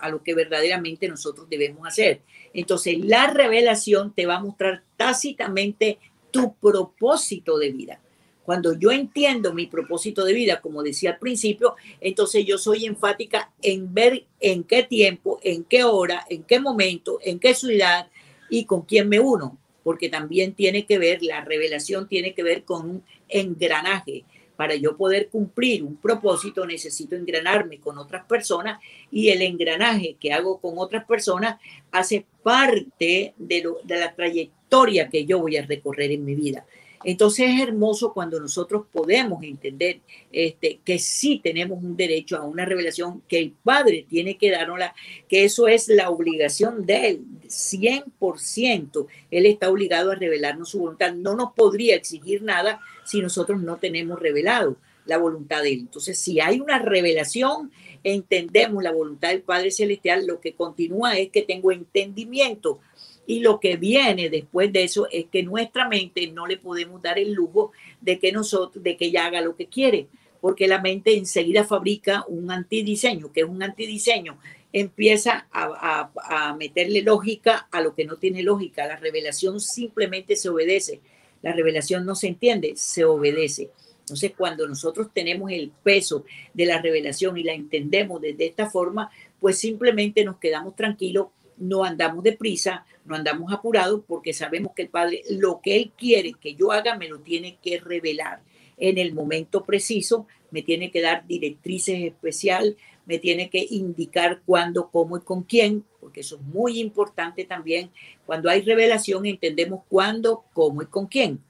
a 0.00 0.08
lo 0.08 0.22
que 0.22 0.34
verdaderamente 0.34 1.08
nosotros 1.08 1.48
debemos 1.48 1.86
hacer. 1.86 2.22
Entonces, 2.52 2.98
la 2.98 3.28
revelación 3.28 4.12
te 4.12 4.26
va 4.26 4.36
a 4.36 4.42
mostrar 4.42 4.82
tácitamente 4.96 5.98
tu 6.32 6.54
propósito 6.56 7.56
de 7.56 7.70
vida. 7.70 8.00
Cuando 8.44 8.78
yo 8.78 8.92
entiendo 8.92 9.54
mi 9.54 9.66
propósito 9.66 10.24
de 10.24 10.34
vida, 10.34 10.60
como 10.60 10.82
decía 10.82 11.12
al 11.12 11.18
principio, 11.18 11.76
entonces 12.00 12.44
yo 12.44 12.58
soy 12.58 12.84
enfática 12.84 13.50
en 13.62 13.92
ver 13.94 14.24
en 14.38 14.64
qué 14.64 14.82
tiempo, 14.82 15.40
en 15.42 15.64
qué 15.64 15.82
hora, 15.84 16.26
en 16.28 16.42
qué 16.42 16.60
momento, 16.60 17.18
en 17.22 17.38
qué 17.38 17.54
ciudad 17.54 18.08
y 18.50 18.66
con 18.66 18.82
quién 18.82 19.08
me 19.08 19.18
uno, 19.18 19.56
porque 19.82 20.10
también 20.10 20.52
tiene 20.52 20.84
que 20.84 20.98
ver, 20.98 21.22
la 21.22 21.42
revelación 21.42 22.06
tiene 22.06 22.34
que 22.34 22.42
ver 22.42 22.64
con 22.64 22.88
un 22.88 23.04
engranaje. 23.28 24.24
Para 24.56 24.76
yo 24.76 24.96
poder 24.96 25.30
cumplir 25.30 25.82
un 25.82 25.96
propósito 25.96 26.64
necesito 26.64 27.16
engranarme 27.16 27.80
con 27.80 27.98
otras 27.98 28.24
personas 28.26 28.78
y 29.10 29.30
el 29.30 29.42
engranaje 29.42 30.16
que 30.20 30.32
hago 30.32 30.60
con 30.60 30.74
otras 30.76 31.04
personas 31.06 31.58
hace 31.90 32.24
parte 32.42 33.34
de, 33.36 33.68
de 33.82 33.98
la 33.98 34.14
trayectoria 34.14 35.08
que 35.08 35.24
yo 35.24 35.40
voy 35.40 35.56
a 35.56 35.66
recorrer 35.66 36.12
en 36.12 36.24
mi 36.24 36.36
vida. 36.36 36.64
Entonces 37.04 37.50
es 37.50 37.60
hermoso 37.60 38.12
cuando 38.12 38.40
nosotros 38.40 38.86
podemos 38.90 39.42
entender 39.42 40.00
este, 40.32 40.80
que 40.84 40.98
sí 40.98 41.40
tenemos 41.42 41.82
un 41.82 41.96
derecho 41.96 42.36
a 42.36 42.44
una 42.44 42.64
revelación, 42.64 43.22
que 43.28 43.38
el 43.38 43.52
Padre 43.52 44.06
tiene 44.08 44.36
que 44.36 44.50
darnosla, 44.50 44.94
que 45.28 45.44
eso 45.44 45.68
es 45.68 45.88
la 45.88 46.10
obligación 46.10 46.86
de 46.86 47.08
Él, 47.08 47.20
100%. 47.46 49.06
Él 49.30 49.46
está 49.46 49.70
obligado 49.70 50.12
a 50.12 50.16
revelarnos 50.16 50.70
su 50.70 50.78
voluntad. 50.78 51.12
No 51.12 51.36
nos 51.36 51.52
podría 51.52 51.94
exigir 51.96 52.42
nada 52.42 52.80
si 53.04 53.20
nosotros 53.20 53.60
no 53.60 53.76
tenemos 53.76 54.18
revelado 54.18 54.76
la 55.06 55.18
voluntad 55.18 55.62
de 55.62 55.74
Él. 55.74 55.80
Entonces, 55.80 56.18
si 56.18 56.40
hay 56.40 56.60
una 56.60 56.78
revelación, 56.78 57.70
entendemos 58.02 58.82
la 58.82 58.92
voluntad 58.92 59.28
del 59.28 59.42
Padre 59.42 59.70
Celestial, 59.70 60.26
lo 60.26 60.40
que 60.40 60.54
continúa 60.54 61.18
es 61.18 61.30
que 61.30 61.42
tengo 61.42 61.72
entendimiento 61.72 62.80
y 63.26 63.40
lo 63.40 63.60
que 63.60 63.76
viene 63.76 64.28
después 64.30 64.72
de 64.72 64.84
eso 64.84 65.08
es 65.10 65.26
que 65.26 65.42
nuestra 65.42 65.88
mente 65.88 66.26
no 66.28 66.46
le 66.46 66.56
podemos 66.56 67.00
dar 67.00 67.18
el 67.18 67.32
lujo 67.32 67.72
de 68.00 68.18
que 68.18 68.32
nosotros, 68.32 68.82
de 68.82 68.96
que 68.96 69.06
ella 69.06 69.26
haga 69.26 69.40
lo 69.40 69.56
que 69.56 69.66
quiere, 69.66 70.08
porque 70.40 70.68
la 70.68 70.80
mente 70.80 71.16
enseguida 71.16 71.64
fabrica 71.64 72.24
un 72.28 72.50
antidiseño, 72.50 73.32
que 73.32 73.40
es 73.40 73.46
un 73.46 73.62
antidiseño, 73.62 74.38
empieza 74.72 75.46
a, 75.52 76.10
a 76.16 76.54
meterle 76.56 77.00
lógica 77.02 77.68
a 77.70 77.80
lo 77.80 77.94
que 77.94 78.04
no 78.04 78.16
tiene 78.16 78.42
lógica. 78.42 78.86
La 78.86 78.96
revelación 78.96 79.60
simplemente 79.60 80.36
se 80.36 80.48
obedece. 80.48 81.00
La 81.42 81.52
revelación 81.52 82.04
no 82.04 82.14
se 82.14 82.26
entiende, 82.26 82.74
se 82.76 83.04
obedece. 83.04 83.70
Entonces, 84.00 84.32
cuando 84.36 84.68
nosotros 84.68 85.08
tenemos 85.14 85.50
el 85.50 85.70
peso 85.82 86.24
de 86.52 86.66
la 86.66 86.82
revelación 86.82 87.38
y 87.38 87.42
la 87.42 87.54
entendemos 87.54 88.20
desde 88.20 88.44
esta 88.46 88.68
forma, 88.68 89.10
pues 89.40 89.58
simplemente 89.58 90.24
nos 90.24 90.36
quedamos 90.36 90.76
tranquilos 90.76 91.28
no 91.56 91.84
andamos 91.84 92.24
deprisa, 92.24 92.84
no 93.04 93.14
andamos 93.14 93.52
apurados 93.52 94.02
porque 94.06 94.32
sabemos 94.32 94.72
que 94.74 94.82
el 94.82 94.88
Padre 94.88 95.22
lo 95.30 95.60
que 95.62 95.76
Él 95.76 95.92
quiere 95.96 96.34
que 96.34 96.54
yo 96.54 96.72
haga 96.72 96.96
me 96.96 97.08
lo 97.08 97.20
tiene 97.20 97.58
que 97.62 97.78
revelar 97.78 98.42
en 98.76 98.98
el 98.98 99.14
momento 99.14 99.64
preciso, 99.64 100.26
me 100.50 100.62
tiene 100.62 100.90
que 100.90 101.00
dar 101.00 101.26
directrices 101.26 102.02
especial, 102.02 102.76
me 103.06 103.18
tiene 103.18 103.50
que 103.50 103.66
indicar 103.70 104.42
cuándo, 104.46 104.88
cómo 104.90 105.16
y 105.16 105.20
con 105.20 105.42
quién, 105.42 105.84
porque 106.00 106.20
eso 106.20 106.36
es 106.36 106.42
muy 106.42 106.80
importante 106.80 107.44
también. 107.44 107.90
Cuando 108.26 108.48
hay 108.48 108.62
revelación 108.62 109.26
entendemos 109.26 109.82
cuándo, 109.88 110.44
cómo 110.52 110.82
y 110.82 110.86
con 110.86 111.06
quién. 111.06 111.40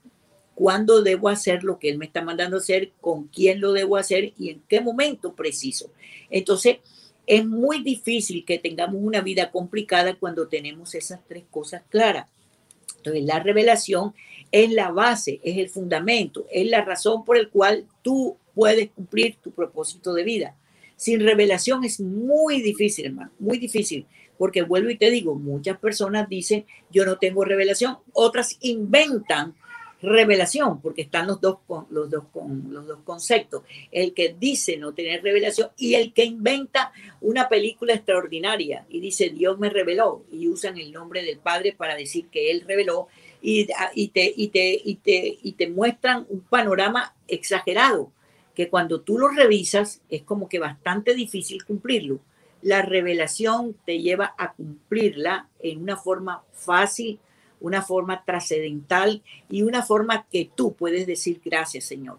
Cuándo 0.53 1.01
debo 1.01 1.29
hacer 1.29 1.63
lo 1.63 1.79
que 1.79 1.89
Él 1.89 1.97
me 1.97 2.05
está 2.05 2.21
mandando 2.21 2.57
hacer, 2.57 2.91
con 3.01 3.27
quién 3.27 3.59
lo 3.59 3.73
debo 3.73 3.97
hacer 3.97 4.33
y 4.37 4.49
en 4.49 4.61
qué 4.67 4.81
momento 4.81 5.33
preciso. 5.33 5.91
Entonces, 6.29 6.77
es 7.27 7.45
muy 7.45 7.81
difícil 7.83 8.45
que 8.45 8.59
tengamos 8.59 9.01
una 9.01 9.21
vida 9.21 9.51
complicada 9.51 10.15
cuando 10.15 10.47
tenemos 10.47 10.95
esas 10.95 11.19
tres 11.27 11.43
cosas 11.49 11.83
claras. 11.89 12.27
Entonces, 12.97 13.23
la 13.23 13.39
revelación 13.39 14.13
es 14.51 14.71
la 14.71 14.91
base, 14.91 15.39
es 15.43 15.57
el 15.57 15.69
fundamento, 15.69 16.45
es 16.51 16.67
la 16.67 16.83
razón 16.83 17.23
por 17.23 17.37
la 17.37 17.49
cual 17.49 17.85
tú 18.01 18.37
puedes 18.53 18.89
cumplir 18.91 19.35
tu 19.41 19.51
propósito 19.51 20.13
de 20.13 20.23
vida. 20.23 20.55
Sin 20.95 21.19
revelación 21.19 21.83
es 21.83 21.99
muy 21.99 22.61
difícil, 22.61 23.07
hermano, 23.07 23.31
muy 23.37 23.57
difícil, 23.57 24.05
porque 24.37 24.61
vuelvo 24.61 24.89
y 24.89 24.97
te 24.97 25.11
digo, 25.11 25.35
muchas 25.35 25.77
personas 25.77 26.29
dicen, 26.29 26.65
yo 26.89 27.05
no 27.05 27.17
tengo 27.17 27.43
revelación, 27.43 27.97
otras 28.13 28.57
inventan 28.61 29.55
revelación, 30.05 30.81
porque 30.81 31.03
están 31.03 31.27
los 31.27 31.41
dos, 31.41 31.57
con, 31.67 31.87
los, 31.89 32.09
dos 32.09 32.25
con, 32.31 32.71
los 32.71 32.87
dos 32.87 32.99
conceptos, 33.03 33.63
el 33.91 34.13
que 34.13 34.35
dice 34.39 34.77
no 34.77 34.93
tener 34.93 35.23
revelación 35.23 35.69
y 35.77 35.95
el 35.95 36.13
que 36.13 36.23
inventa 36.23 36.91
una 37.21 37.49
película 37.49 37.93
extraordinaria 37.93 38.85
y 38.89 38.99
dice 38.99 39.29
Dios 39.29 39.59
me 39.59 39.69
reveló 39.69 40.23
y 40.31 40.47
usan 40.47 40.77
el 40.77 40.91
nombre 40.91 41.23
del 41.23 41.39
Padre 41.39 41.73
para 41.73 41.95
decir 41.95 42.27
que 42.27 42.51
Él 42.51 42.63
reveló 42.67 43.07
y, 43.41 43.67
y, 43.93 44.07
te, 44.07 44.33
y, 44.35 44.47
te, 44.47 44.81
y, 44.83 44.95
te, 44.95 45.37
y 45.43 45.51
te 45.53 45.67
muestran 45.67 46.25
un 46.29 46.41
panorama 46.41 47.13
exagerado, 47.27 48.11
que 48.55 48.69
cuando 48.69 49.01
tú 49.01 49.19
lo 49.19 49.27
revisas 49.27 50.01
es 50.09 50.23
como 50.23 50.49
que 50.49 50.59
bastante 50.59 51.13
difícil 51.13 51.63
cumplirlo. 51.65 52.19
La 52.61 52.81
revelación 52.81 53.75
te 53.85 53.99
lleva 53.99 54.33
a 54.37 54.53
cumplirla 54.53 55.49
en 55.59 55.83
una 55.83 55.97
forma 55.97 56.43
fácil, 56.53 57.19
una 57.59 57.81
forma 57.81 58.23
trascendental 58.25 59.23
y 59.49 59.63
una 59.63 59.83
forma 59.83 60.27
que 60.31 60.49
tú 60.53 60.73
puedes 60.73 61.07
decir 61.07 61.41
gracias, 61.43 61.85
Señor, 61.85 62.17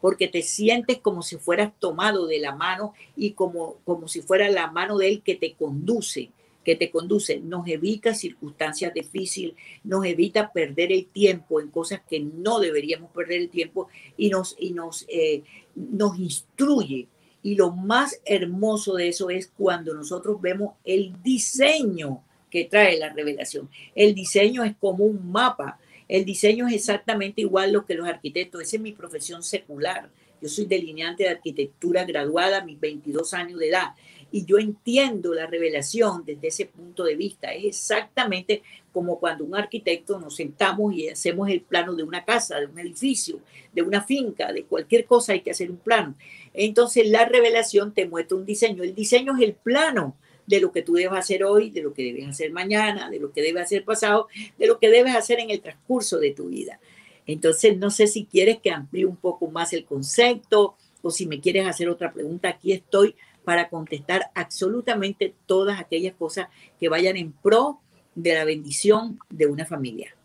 porque 0.00 0.28
te 0.28 0.42
sientes 0.42 0.98
como 0.98 1.22
si 1.22 1.36
fueras 1.36 1.72
tomado 1.78 2.26
de 2.26 2.38
la 2.38 2.54
mano 2.54 2.94
y 3.16 3.32
como, 3.32 3.76
como 3.84 4.08
si 4.08 4.22
fuera 4.22 4.48
la 4.48 4.70
mano 4.70 4.98
de 4.98 5.08
Él 5.08 5.22
que 5.22 5.34
te 5.34 5.54
conduce, 5.54 6.30
que 6.64 6.76
te 6.76 6.90
conduce, 6.90 7.40
nos 7.40 7.66
evita 7.66 8.14
circunstancias 8.14 8.92
difíciles, 8.92 9.56
nos 9.84 10.04
evita 10.04 10.52
perder 10.52 10.92
el 10.92 11.06
tiempo 11.06 11.60
en 11.60 11.68
cosas 11.68 12.02
que 12.08 12.20
no 12.20 12.60
deberíamos 12.60 13.10
perder 13.10 13.40
el 13.40 13.48
tiempo 13.48 13.88
y 14.16 14.28
nos, 14.28 14.54
y 14.58 14.72
nos, 14.72 15.06
eh, 15.08 15.42
nos 15.74 16.18
instruye. 16.18 17.08
Y 17.42 17.54
lo 17.54 17.70
más 17.70 18.20
hermoso 18.24 18.94
de 18.94 19.08
eso 19.08 19.30
es 19.30 19.50
cuando 19.56 19.94
nosotros 19.94 20.40
vemos 20.40 20.74
el 20.84 21.22
diseño 21.22 22.22
que 22.50 22.64
trae 22.64 22.98
la 22.98 23.12
revelación. 23.12 23.68
El 23.94 24.14
diseño 24.14 24.64
es 24.64 24.74
como 24.76 25.04
un 25.04 25.30
mapa. 25.30 25.78
El 26.08 26.24
diseño 26.24 26.66
es 26.68 26.74
exactamente 26.74 27.42
igual 27.42 27.72
lo 27.72 27.84
que 27.84 27.94
los 27.94 28.08
arquitectos. 28.08 28.62
Esa 28.62 28.76
es 28.76 28.82
mi 28.82 28.92
profesión 28.92 29.42
secular. 29.42 30.08
Yo 30.40 30.48
soy 30.48 30.66
delineante 30.66 31.24
de 31.24 31.30
arquitectura 31.30 32.04
graduada 32.04 32.58
a 32.58 32.64
mis 32.64 32.78
22 32.78 33.34
años 33.34 33.58
de 33.58 33.68
edad 33.68 33.94
y 34.30 34.44
yo 34.44 34.58
entiendo 34.58 35.32
la 35.32 35.46
revelación 35.46 36.24
desde 36.24 36.48
ese 36.48 36.66
punto 36.66 37.04
de 37.04 37.16
vista. 37.16 37.52
Es 37.52 37.64
exactamente 37.64 38.62
como 38.92 39.18
cuando 39.18 39.44
un 39.44 39.56
arquitecto 39.56 40.18
nos 40.18 40.36
sentamos 40.36 40.94
y 40.94 41.08
hacemos 41.08 41.48
el 41.48 41.62
plano 41.62 41.94
de 41.94 42.02
una 42.02 42.24
casa, 42.24 42.60
de 42.60 42.66
un 42.66 42.78
edificio, 42.78 43.40
de 43.72 43.82
una 43.82 44.02
finca, 44.02 44.52
de 44.52 44.64
cualquier 44.64 45.06
cosa 45.06 45.32
hay 45.32 45.40
que 45.40 45.50
hacer 45.50 45.70
un 45.70 45.78
plano. 45.78 46.14
Entonces 46.52 47.08
la 47.08 47.24
revelación 47.24 47.94
te 47.94 48.06
muestra 48.06 48.36
un 48.36 48.44
diseño. 48.44 48.82
El 48.82 48.94
diseño 48.94 49.34
es 49.36 49.42
el 49.42 49.54
plano 49.54 50.14
de 50.48 50.60
lo 50.60 50.72
que 50.72 50.82
tú 50.82 50.94
debes 50.94 51.18
hacer 51.18 51.44
hoy, 51.44 51.70
de 51.70 51.82
lo 51.82 51.92
que 51.92 52.02
debes 52.02 52.26
hacer 52.26 52.50
mañana, 52.52 53.10
de 53.10 53.20
lo 53.20 53.30
que 53.32 53.42
debes 53.42 53.64
hacer 53.64 53.84
pasado, 53.84 54.28
de 54.58 54.66
lo 54.66 54.78
que 54.78 54.88
debes 54.88 55.14
hacer 55.14 55.40
en 55.40 55.50
el 55.50 55.60
transcurso 55.60 56.18
de 56.18 56.32
tu 56.32 56.48
vida. 56.48 56.80
Entonces, 57.26 57.76
no 57.76 57.90
sé 57.90 58.06
si 58.06 58.24
quieres 58.24 58.58
que 58.58 58.70
amplíe 58.70 59.04
un 59.04 59.16
poco 59.16 59.48
más 59.48 59.74
el 59.74 59.84
concepto 59.84 60.76
o 61.02 61.10
si 61.10 61.26
me 61.26 61.40
quieres 61.40 61.66
hacer 61.66 61.90
otra 61.90 62.12
pregunta, 62.12 62.48
aquí 62.48 62.72
estoy 62.72 63.14
para 63.44 63.68
contestar 63.68 64.30
absolutamente 64.34 65.34
todas 65.44 65.78
aquellas 65.78 66.14
cosas 66.14 66.48
que 66.80 66.88
vayan 66.88 67.18
en 67.18 67.32
pro 67.32 67.80
de 68.14 68.32
la 68.34 68.44
bendición 68.44 69.18
de 69.28 69.46
una 69.46 69.66
familia. 69.66 70.16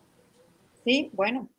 Sí, 0.86 1.10
bueno, 1.12 1.50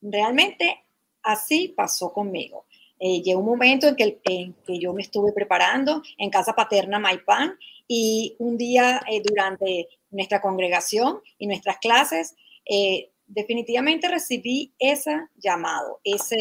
realmente 0.00 0.84
así 1.24 1.74
pasó 1.76 2.12
conmigo. 2.12 2.66
Eh, 3.04 3.20
llegó 3.20 3.40
un 3.40 3.46
momento 3.46 3.88
en 3.88 3.96
que, 3.96 4.52
yo 4.78 4.92
me 4.92 5.02
estuve 5.02 5.32
preparando 5.32 6.02
en 6.18 6.30
casa 6.30 6.54
paterna 6.54 7.00
Maipán 7.00 7.58
y 7.88 8.36
un 8.38 8.56
día 8.56 9.02
eh, 9.10 9.20
durante 9.24 9.88
nuestra 10.12 10.40
congregación 10.40 11.20
y 11.36 11.48
nuestras 11.48 11.78
clases, 11.78 12.36
eh, 12.64 13.10
definitivamente 13.26 14.06
recibí 14.06 14.70
ese 14.78 15.26
llamado, 15.36 15.98
esa 16.04 16.36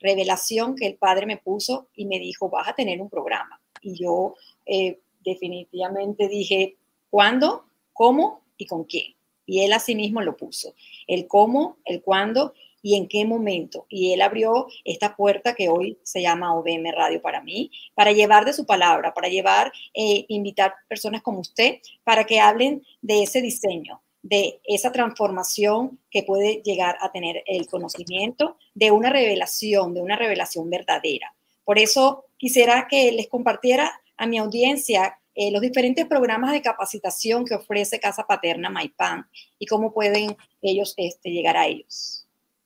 revelación 0.00 0.74
que 0.74 0.86
el 0.86 0.96
Padre 0.96 1.24
me 1.24 1.36
puso 1.36 1.86
y 1.94 2.06
me 2.06 2.18
dijo, 2.18 2.48
vas 2.48 2.66
a 2.66 2.74
tener 2.74 3.00
un 3.00 3.08
programa. 3.08 3.60
Y 3.80 3.94
yo 3.94 4.34
eh, 4.66 4.98
definitivamente 5.24 6.26
dije, 6.26 6.74
¿cuándo? 7.10 7.66
¿Cómo? 7.92 8.40
¿Y 8.56 8.66
con 8.66 8.82
quién? 8.84 9.14
Y 9.46 9.60
él 9.60 9.72
asimismo 9.72 10.20
lo 10.20 10.36
puso. 10.36 10.74
El 11.06 11.28
cómo, 11.28 11.76
el 11.84 12.02
cuándo 12.02 12.54
y 12.82 12.96
en 12.96 13.08
qué 13.08 13.24
momento. 13.24 13.86
Y 13.88 14.12
él 14.12 14.20
abrió 14.20 14.66
esta 14.84 15.16
puerta 15.16 15.54
que 15.54 15.68
hoy 15.68 15.98
se 16.02 16.20
llama 16.20 16.54
OBM 16.54 16.92
Radio 16.92 17.22
para 17.22 17.40
mí, 17.42 17.70
para 17.94 18.12
llevar 18.12 18.44
de 18.44 18.52
su 18.52 18.66
palabra, 18.66 19.14
para 19.14 19.28
llevar, 19.28 19.72
eh, 19.94 20.26
invitar 20.28 20.74
personas 20.88 21.22
como 21.22 21.40
usted, 21.40 21.78
para 22.04 22.24
que 22.24 22.40
hablen 22.40 22.82
de 23.00 23.22
ese 23.22 23.40
diseño, 23.40 24.02
de 24.22 24.60
esa 24.64 24.92
transformación 24.92 25.98
que 26.10 26.22
puede 26.22 26.62
llegar 26.64 26.96
a 27.00 27.12
tener 27.12 27.42
el 27.46 27.66
conocimiento, 27.66 28.56
de 28.74 28.90
una 28.90 29.10
revelación, 29.10 29.94
de 29.94 30.02
una 30.02 30.16
revelación 30.16 30.68
verdadera. 30.68 31.34
Por 31.64 31.78
eso 31.78 32.24
quisiera 32.36 32.88
que 32.88 33.12
les 33.12 33.28
compartiera 33.28 34.00
a 34.16 34.26
mi 34.26 34.38
audiencia 34.38 35.18
eh, 35.34 35.50
los 35.50 35.62
diferentes 35.62 36.06
programas 36.06 36.52
de 36.52 36.60
capacitación 36.60 37.46
que 37.46 37.54
ofrece 37.54 37.98
Casa 37.98 38.26
Paterna 38.26 38.68
Maipán 38.68 39.26
y 39.58 39.66
cómo 39.66 39.92
pueden 39.92 40.36
ellos 40.60 40.92
este, 40.98 41.30
llegar 41.30 41.56
a 41.56 41.66
ellos. 41.66 42.21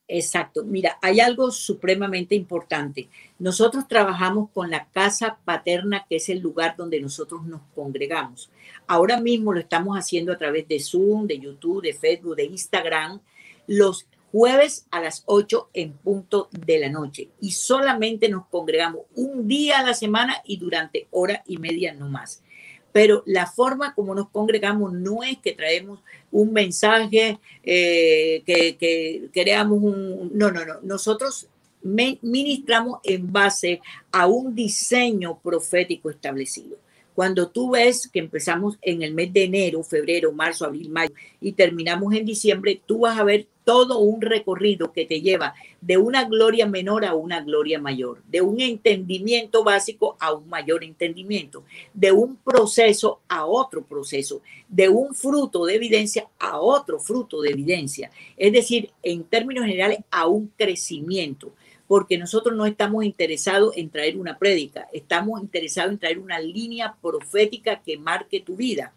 Exacto. 0.08 0.64
Mira, 0.64 0.98
hay 1.02 1.18
algo 1.18 1.50
supremamente 1.50 2.34
importante. 2.36 3.08
Nosotros 3.38 3.88
trabajamos 3.88 4.50
con 4.50 4.70
la 4.70 4.86
casa 4.86 5.38
paterna, 5.44 6.06
que 6.08 6.16
es 6.16 6.28
el 6.28 6.38
lugar 6.38 6.76
donde 6.76 7.00
nosotros 7.00 7.44
nos 7.44 7.60
congregamos. 7.74 8.50
Ahora 8.86 9.20
mismo 9.20 9.52
lo 9.52 9.60
estamos 9.60 9.98
haciendo 9.98 10.32
a 10.32 10.38
través 10.38 10.68
de 10.68 10.78
Zoom, 10.78 11.26
de 11.26 11.40
YouTube, 11.40 11.82
de 11.82 11.94
Facebook, 11.94 12.36
de 12.36 12.44
Instagram, 12.44 13.20
los 13.66 14.06
jueves 14.30 14.86
a 14.92 15.00
las 15.00 15.24
8 15.26 15.70
en 15.74 15.92
punto 15.94 16.48
de 16.52 16.78
la 16.78 16.88
noche. 16.88 17.30
Y 17.40 17.50
solamente 17.50 18.28
nos 18.28 18.46
congregamos 18.46 19.02
un 19.16 19.48
día 19.48 19.80
a 19.80 19.82
la 19.82 19.94
semana 19.94 20.36
y 20.44 20.58
durante 20.58 21.08
hora 21.10 21.42
y 21.46 21.58
media 21.58 21.94
no 21.94 22.08
más 22.08 22.42
pero 22.96 23.22
la 23.26 23.46
forma 23.46 23.94
como 23.94 24.14
nos 24.14 24.30
congregamos 24.30 24.90
no 24.90 25.22
es 25.22 25.36
que 25.36 25.52
traemos 25.52 26.00
un 26.32 26.50
mensaje, 26.54 27.38
eh, 27.62 28.42
que, 28.46 28.78
que 28.78 29.28
creamos 29.34 29.82
un... 29.82 30.30
No, 30.32 30.50
no, 30.50 30.64
no. 30.64 30.80
Nosotros 30.80 31.46
ministramos 31.82 33.00
en 33.04 33.30
base 33.30 33.82
a 34.10 34.26
un 34.26 34.54
diseño 34.54 35.38
profético 35.40 36.08
establecido. 36.08 36.78
Cuando 37.16 37.48
tú 37.48 37.70
ves 37.70 38.10
que 38.12 38.18
empezamos 38.18 38.76
en 38.82 39.00
el 39.00 39.14
mes 39.14 39.32
de 39.32 39.44
enero, 39.44 39.82
febrero, 39.82 40.32
marzo, 40.32 40.66
abril, 40.66 40.90
mayo 40.90 41.14
y 41.40 41.52
terminamos 41.52 42.12
en 42.12 42.26
diciembre, 42.26 42.78
tú 42.84 43.00
vas 43.00 43.18
a 43.18 43.24
ver 43.24 43.46
todo 43.64 44.00
un 44.00 44.20
recorrido 44.20 44.92
que 44.92 45.06
te 45.06 45.22
lleva 45.22 45.54
de 45.80 45.96
una 45.96 46.24
gloria 46.24 46.66
menor 46.66 47.06
a 47.06 47.14
una 47.14 47.40
gloria 47.40 47.80
mayor, 47.80 48.22
de 48.28 48.42
un 48.42 48.60
entendimiento 48.60 49.64
básico 49.64 50.18
a 50.20 50.34
un 50.34 50.46
mayor 50.50 50.84
entendimiento, 50.84 51.64
de 51.94 52.12
un 52.12 52.36
proceso 52.36 53.20
a 53.28 53.46
otro 53.46 53.82
proceso, 53.82 54.42
de 54.68 54.90
un 54.90 55.14
fruto 55.14 55.64
de 55.64 55.76
evidencia 55.76 56.28
a 56.38 56.60
otro 56.60 57.00
fruto 57.00 57.40
de 57.40 57.48
evidencia. 57.48 58.10
Es 58.36 58.52
decir, 58.52 58.90
en 59.02 59.24
términos 59.24 59.64
generales, 59.64 60.00
a 60.10 60.26
un 60.26 60.52
crecimiento 60.54 61.50
porque 61.86 62.18
nosotros 62.18 62.56
no 62.56 62.66
estamos 62.66 63.04
interesados 63.04 63.76
en 63.76 63.90
traer 63.90 64.16
una 64.16 64.38
prédica, 64.38 64.88
estamos 64.92 65.40
interesados 65.40 65.92
en 65.92 65.98
traer 65.98 66.18
una 66.18 66.40
línea 66.40 66.96
profética 67.00 67.80
que 67.82 67.96
marque 67.96 68.40
tu 68.40 68.56
vida. 68.56 68.92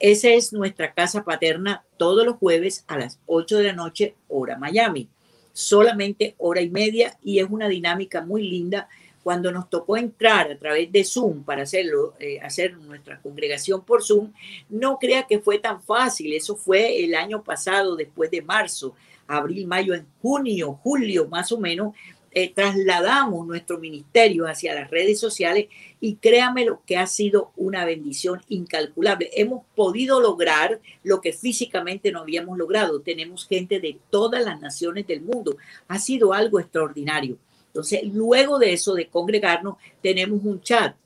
Esa 0.00 0.30
es 0.30 0.52
nuestra 0.52 0.92
casa 0.92 1.24
paterna 1.24 1.84
todos 1.96 2.26
los 2.26 2.36
jueves 2.36 2.84
a 2.88 2.98
las 2.98 3.20
8 3.26 3.58
de 3.58 3.64
la 3.64 3.72
noche, 3.72 4.14
hora 4.28 4.58
Miami. 4.58 5.08
Solamente 5.52 6.34
hora 6.38 6.62
y 6.62 6.70
media 6.70 7.16
y 7.22 7.38
es 7.38 7.46
una 7.48 7.68
dinámica 7.68 8.20
muy 8.20 8.48
linda. 8.48 8.88
Cuando 9.22 9.50
nos 9.50 9.70
tocó 9.70 9.96
entrar 9.96 10.50
a 10.50 10.58
través 10.58 10.92
de 10.92 11.04
Zoom 11.04 11.44
para 11.44 11.62
hacerlo, 11.62 12.14
eh, 12.18 12.40
hacer 12.40 12.76
nuestra 12.76 13.20
congregación 13.22 13.82
por 13.82 14.02
Zoom, 14.02 14.32
no 14.68 14.98
crea 14.98 15.26
que 15.26 15.38
fue 15.38 15.58
tan 15.58 15.80
fácil. 15.80 16.34
Eso 16.34 16.56
fue 16.56 17.02
el 17.02 17.14
año 17.14 17.42
pasado, 17.42 17.96
después 17.96 18.30
de 18.30 18.42
marzo 18.42 18.94
abril, 19.26 19.66
mayo, 19.66 19.94
en 19.94 20.06
junio, 20.20 20.78
julio 20.82 21.26
más 21.28 21.52
o 21.52 21.58
menos, 21.58 21.94
eh, 22.34 22.52
trasladamos 22.52 23.46
nuestro 23.46 23.78
ministerio 23.78 24.46
hacia 24.46 24.74
las 24.74 24.90
redes 24.90 25.20
sociales 25.20 25.68
y 26.00 26.16
créame 26.16 26.64
lo 26.64 26.82
que 26.84 26.96
ha 26.96 27.06
sido 27.06 27.52
una 27.56 27.84
bendición 27.84 28.42
incalculable. 28.48 29.30
Hemos 29.34 29.62
podido 29.76 30.20
lograr 30.20 30.80
lo 31.02 31.20
que 31.20 31.32
físicamente 31.32 32.10
no 32.10 32.20
habíamos 32.20 32.58
logrado. 32.58 33.00
Tenemos 33.00 33.46
gente 33.46 33.78
de 33.78 33.98
todas 34.10 34.44
las 34.44 34.60
naciones 34.60 35.06
del 35.06 35.22
mundo. 35.22 35.56
Ha 35.88 35.98
sido 35.98 36.32
algo 36.32 36.58
extraordinario. 36.58 37.38
Entonces, 37.68 38.02
luego 38.12 38.58
de 38.58 38.72
eso, 38.72 38.94
de 38.94 39.08
congregarnos, 39.08 39.76
tenemos 40.02 40.40
un 40.44 40.60
chat 40.60 40.96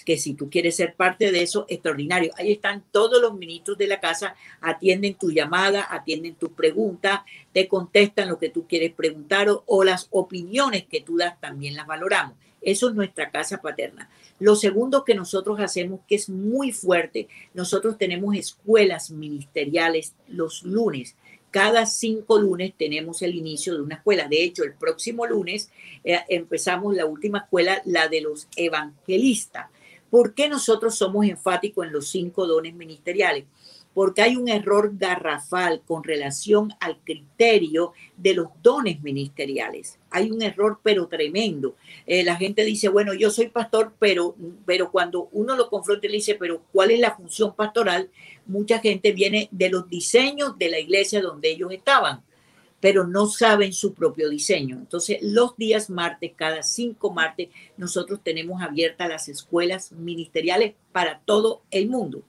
que 0.00 0.16
si 0.16 0.34
tú 0.34 0.48
quieres 0.48 0.76
ser 0.76 0.94
parte 0.94 1.30
de 1.30 1.42
eso, 1.42 1.66
extraordinario. 1.68 2.32
Ahí 2.36 2.52
están 2.52 2.82
todos 2.90 3.20
los 3.20 3.34
ministros 3.34 3.76
de 3.76 3.86
la 3.86 4.00
casa, 4.00 4.34
atienden 4.60 5.14
tu 5.14 5.30
llamada, 5.30 5.86
atienden 5.90 6.34
tu 6.34 6.52
pregunta, 6.52 7.24
te 7.52 7.68
contestan 7.68 8.28
lo 8.28 8.38
que 8.38 8.48
tú 8.48 8.66
quieres 8.66 8.92
preguntar 8.92 9.48
o, 9.66 9.84
las 9.84 10.08
opiniones 10.10 10.84
que 10.84 11.00
tú 11.00 11.16
das 11.16 11.40
también 11.40 11.74
las 11.74 11.86
valoramos. 11.86 12.36
Eso 12.60 12.88
es 12.88 12.94
nuestra 12.94 13.30
casa 13.30 13.60
paterna. 13.60 14.08
Lo 14.38 14.54
segundo 14.54 15.04
que 15.04 15.14
nosotros 15.14 15.58
hacemos, 15.60 16.00
que 16.08 16.14
es 16.14 16.28
muy 16.28 16.72
fuerte, 16.72 17.28
nosotros 17.54 17.98
tenemos 17.98 18.36
escuelas 18.36 19.10
ministeriales 19.10 20.14
los 20.28 20.62
lunes. 20.62 21.16
Cada 21.50 21.84
cinco 21.84 22.38
lunes 22.38 22.72
tenemos 22.78 23.20
el 23.20 23.34
inicio 23.34 23.74
de 23.74 23.82
una 23.82 23.96
escuela. 23.96 24.26
De 24.26 24.42
hecho, 24.42 24.64
el 24.64 24.72
próximo 24.72 25.26
lunes 25.26 25.70
eh, 26.02 26.20
empezamos 26.28 26.94
la 26.94 27.04
última 27.04 27.40
escuela, 27.40 27.82
la 27.84 28.08
de 28.08 28.22
los 28.22 28.48
evangelistas. 28.56 29.66
¿Por 30.12 30.34
qué 30.34 30.46
nosotros 30.46 30.94
somos 30.94 31.24
enfáticos 31.24 31.86
en 31.86 31.92
los 31.94 32.06
cinco 32.08 32.46
dones 32.46 32.74
ministeriales? 32.74 33.46
Porque 33.94 34.20
hay 34.20 34.36
un 34.36 34.46
error 34.46 34.90
garrafal 34.94 35.80
con 35.86 36.04
relación 36.04 36.70
al 36.80 36.98
criterio 36.98 37.94
de 38.18 38.34
los 38.34 38.48
dones 38.62 39.02
ministeriales. 39.02 39.98
Hay 40.10 40.30
un 40.30 40.42
error 40.42 40.80
pero 40.82 41.06
tremendo. 41.06 41.76
Eh, 42.06 42.24
la 42.24 42.36
gente 42.36 42.62
dice, 42.62 42.90
bueno, 42.90 43.14
yo 43.14 43.30
soy 43.30 43.48
pastor, 43.48 43.94
pero, 43.98 44.36
pero 44.66 44.90
cuando 44.90 45.30
uno 45.32 45.56
lo 45.56 45.70
confronta 45.70 46.06
y 46.06 46.10
le 46.10 46.16
dice, 46.16 46.34
pero 46.34 46.62
¿cuál 46.74 46.90
es 46.90 47.00
la 47.00 47.16
función 47.16 47.54
pastoral? 47.54 48.10
Mucha 48.44 48.80
gente 48.80 49.12
viene 49.12 49.48
de 49.50 49.70
los 49.70 49.88
diseños 49.88 50.58
de 50.58 50.68
la 50.68 50.78
iglesia 50.78 51.22
donde 51.22 51.52
ellos 51.52 51.72
estaban 51.72 52.22
pero 52.82 53.06
no 53.06 53.26
saben 53.28 53.72
su 53.72 53.94
propio 53.94 54.28
diseño. 54.28 54.74
Entonces, 54.74 55.18
los 55.22 55.56
días 55.56 55.88
martes, 55.88 56.32
cada 56.34 56.64
cinco 56.64 57.12
martes, 57.12 57.48
nosotros 57.76 58.18
tenemos 58.24 58.60
abiertas 58.60 59.08
las 59.08 59.28
escuelas 59.28 59.92
ministeriales 59.92 60.74
para 60.90 61.20
todo 61.20 61.62
el 61.70 61.88
mundo. 61.88 62.22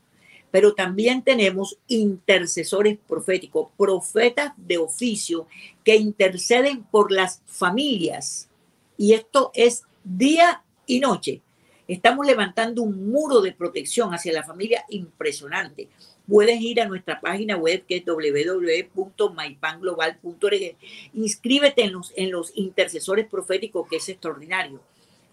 Pero 0.52 0.76
también 0.76 1.24
tenemos 1.24 1.80
intercesores 1.88 3.00
proféticos, 3.08 3.70
profetas 3.76 4.54
de 4.56 4.78
oficio 4.78 5.48
que 5.84 5.96
interceden 5.96 6.84
por 6.84 7.12
las 7.12 7.42
familias. 7.48 8.48
Y 8.96 9.14
esto 9.14 9.50
es 9.56 9.86
día 10.04 10.62
y 10.86 11.00
noche. 11.00 11.42
Estamos 11.88 12.28
levantando 12.28 12.84
un 12.84 13.12
muro 13.12 13.42
de 13.42 13.54
protección 13.54 14.14
hacia 14.14 14.32
la 14.32 14.44
familia 14.44 14.86
impresionante 14.90 15.90
puedes 16.28 16.60
ir 16.62 16.82
a 16.82 16.88
nuestra 16.88 17.20
página 17.20 17.58
web 17.58 17.84
que 17.88 17.98
es 17.98 18.06
www.mypanglobal.org. 18.06 20.76
Inscríbete 21.14 21.84
en 21.84 21.94
los, 21.94 22.14
en 22.16 22.32
los 22.32 22.52
intercesores 22.56 23.28
proféticos, 23.28 23.88
que 23.88 23.98
es 23.98 24.10
extraordinario. 24.10 24.82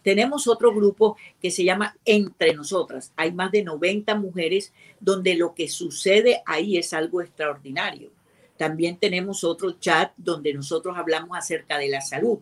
Tenemos 0.03 0.49
otro 0.49 0.75
grupo 0.75 1.17
que 1.41 1.51
se 1.51 1.65
llama 1.65 1.97
Entre 2.05 2.53
Nosotras. 2.55 3.13
Hay 3.17 3.33
más 3.33 3.51
de 3.53 3.63
90 3.63 4.15
mujeres 4.15 4.73
donde 4.99 5.35
lo 5.35 5.55
que 5.55 5.69
sucede 5.69 6.43
ahí 6.47 6.79
es 6.79 6.95
algo 6.95 7.21
extraordinario. 7.21 8.11
También 8.57 8.97
tenemos 8.99 9.45
otro 9.45 9.73
chat 9.73 10.13
donde 10.17 10.55
nosotros 10.55 10.97
hablamos 10.97 11.37
acerca 11.37 11.77
de 11.79 11.89
la 11.89 12.01
salud. 12.01 12.39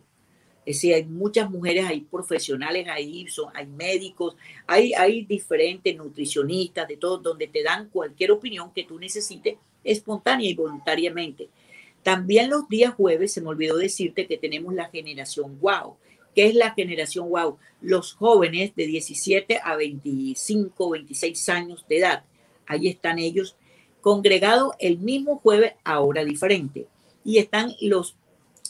Es 0.69 0.77
decir, 0.77 0.93
hay 0.93 1.07
muchas 1.07 1.51
mujeres, 1.51 1.87
hay 1.87 2.03
profesionales 2.03 2.87
ahí, 2.91 3.27
son, 3.29 3.51
hay 3.55 3.67
médicos, 3.67 4.37
hay, 4.67 4.93
hay 4.93 5.25
diferentes 5.25 5.97
nutricionistas, 5.97 6.87
de 6.87 6.99
todo, 6.99 7.17
donde 7.17 7.47
te 7.47 7.63
dan 7.63 7.89
cualquier 7.89 8.33
opinión 8.33 8.71
que 8.75 8.85
tú 8.85 8.99
necesites 8.99 9.57
espontánea 9.83 10.51
y 10.51 10.53
voluntariamente. 10.53 11.49
También 12.03 12.51
los 12.51 12.69
días 12.69 12.93
jueves, 12.93 13.33
se 13.33 13.41
me 13.41 13.49
olvidó 13.49 13.79
decirte 13.79 14.27
que 14.27 14.37
tenemos 14.37 14.75
la 14.75 14.91
generación 14.91 15.59
wow. 15.59 15.97
¿Qué 16.35 16.49
es 16.49 16.55
la 16.55 16.75
generación 16.75 17.31
wow? 17.31 17.57
Los 17.81 18.13
jóvenes 18.13 18.77
de 18.77 18.87
17 18.89 19.61
a 19.65 19.75
25, 19.75 20.91
26 20.91 21.49
años 21.49 21.87
de 21.89 21.97
edad. 21.97 22.25
Ahí 22.67 22.89
están 22.89 23.19
ellos 23.19 23.57
congregados 24.03 24.75
el 24.81 24.99
mismo 24.99 25.39
jueves 25.39 25.73
a 25.83 26.01
hora 26.01 26.27
diferente. 26.27 26.89
Y 27.25 27.39
están 27.39 27.73
los 27.81 28.17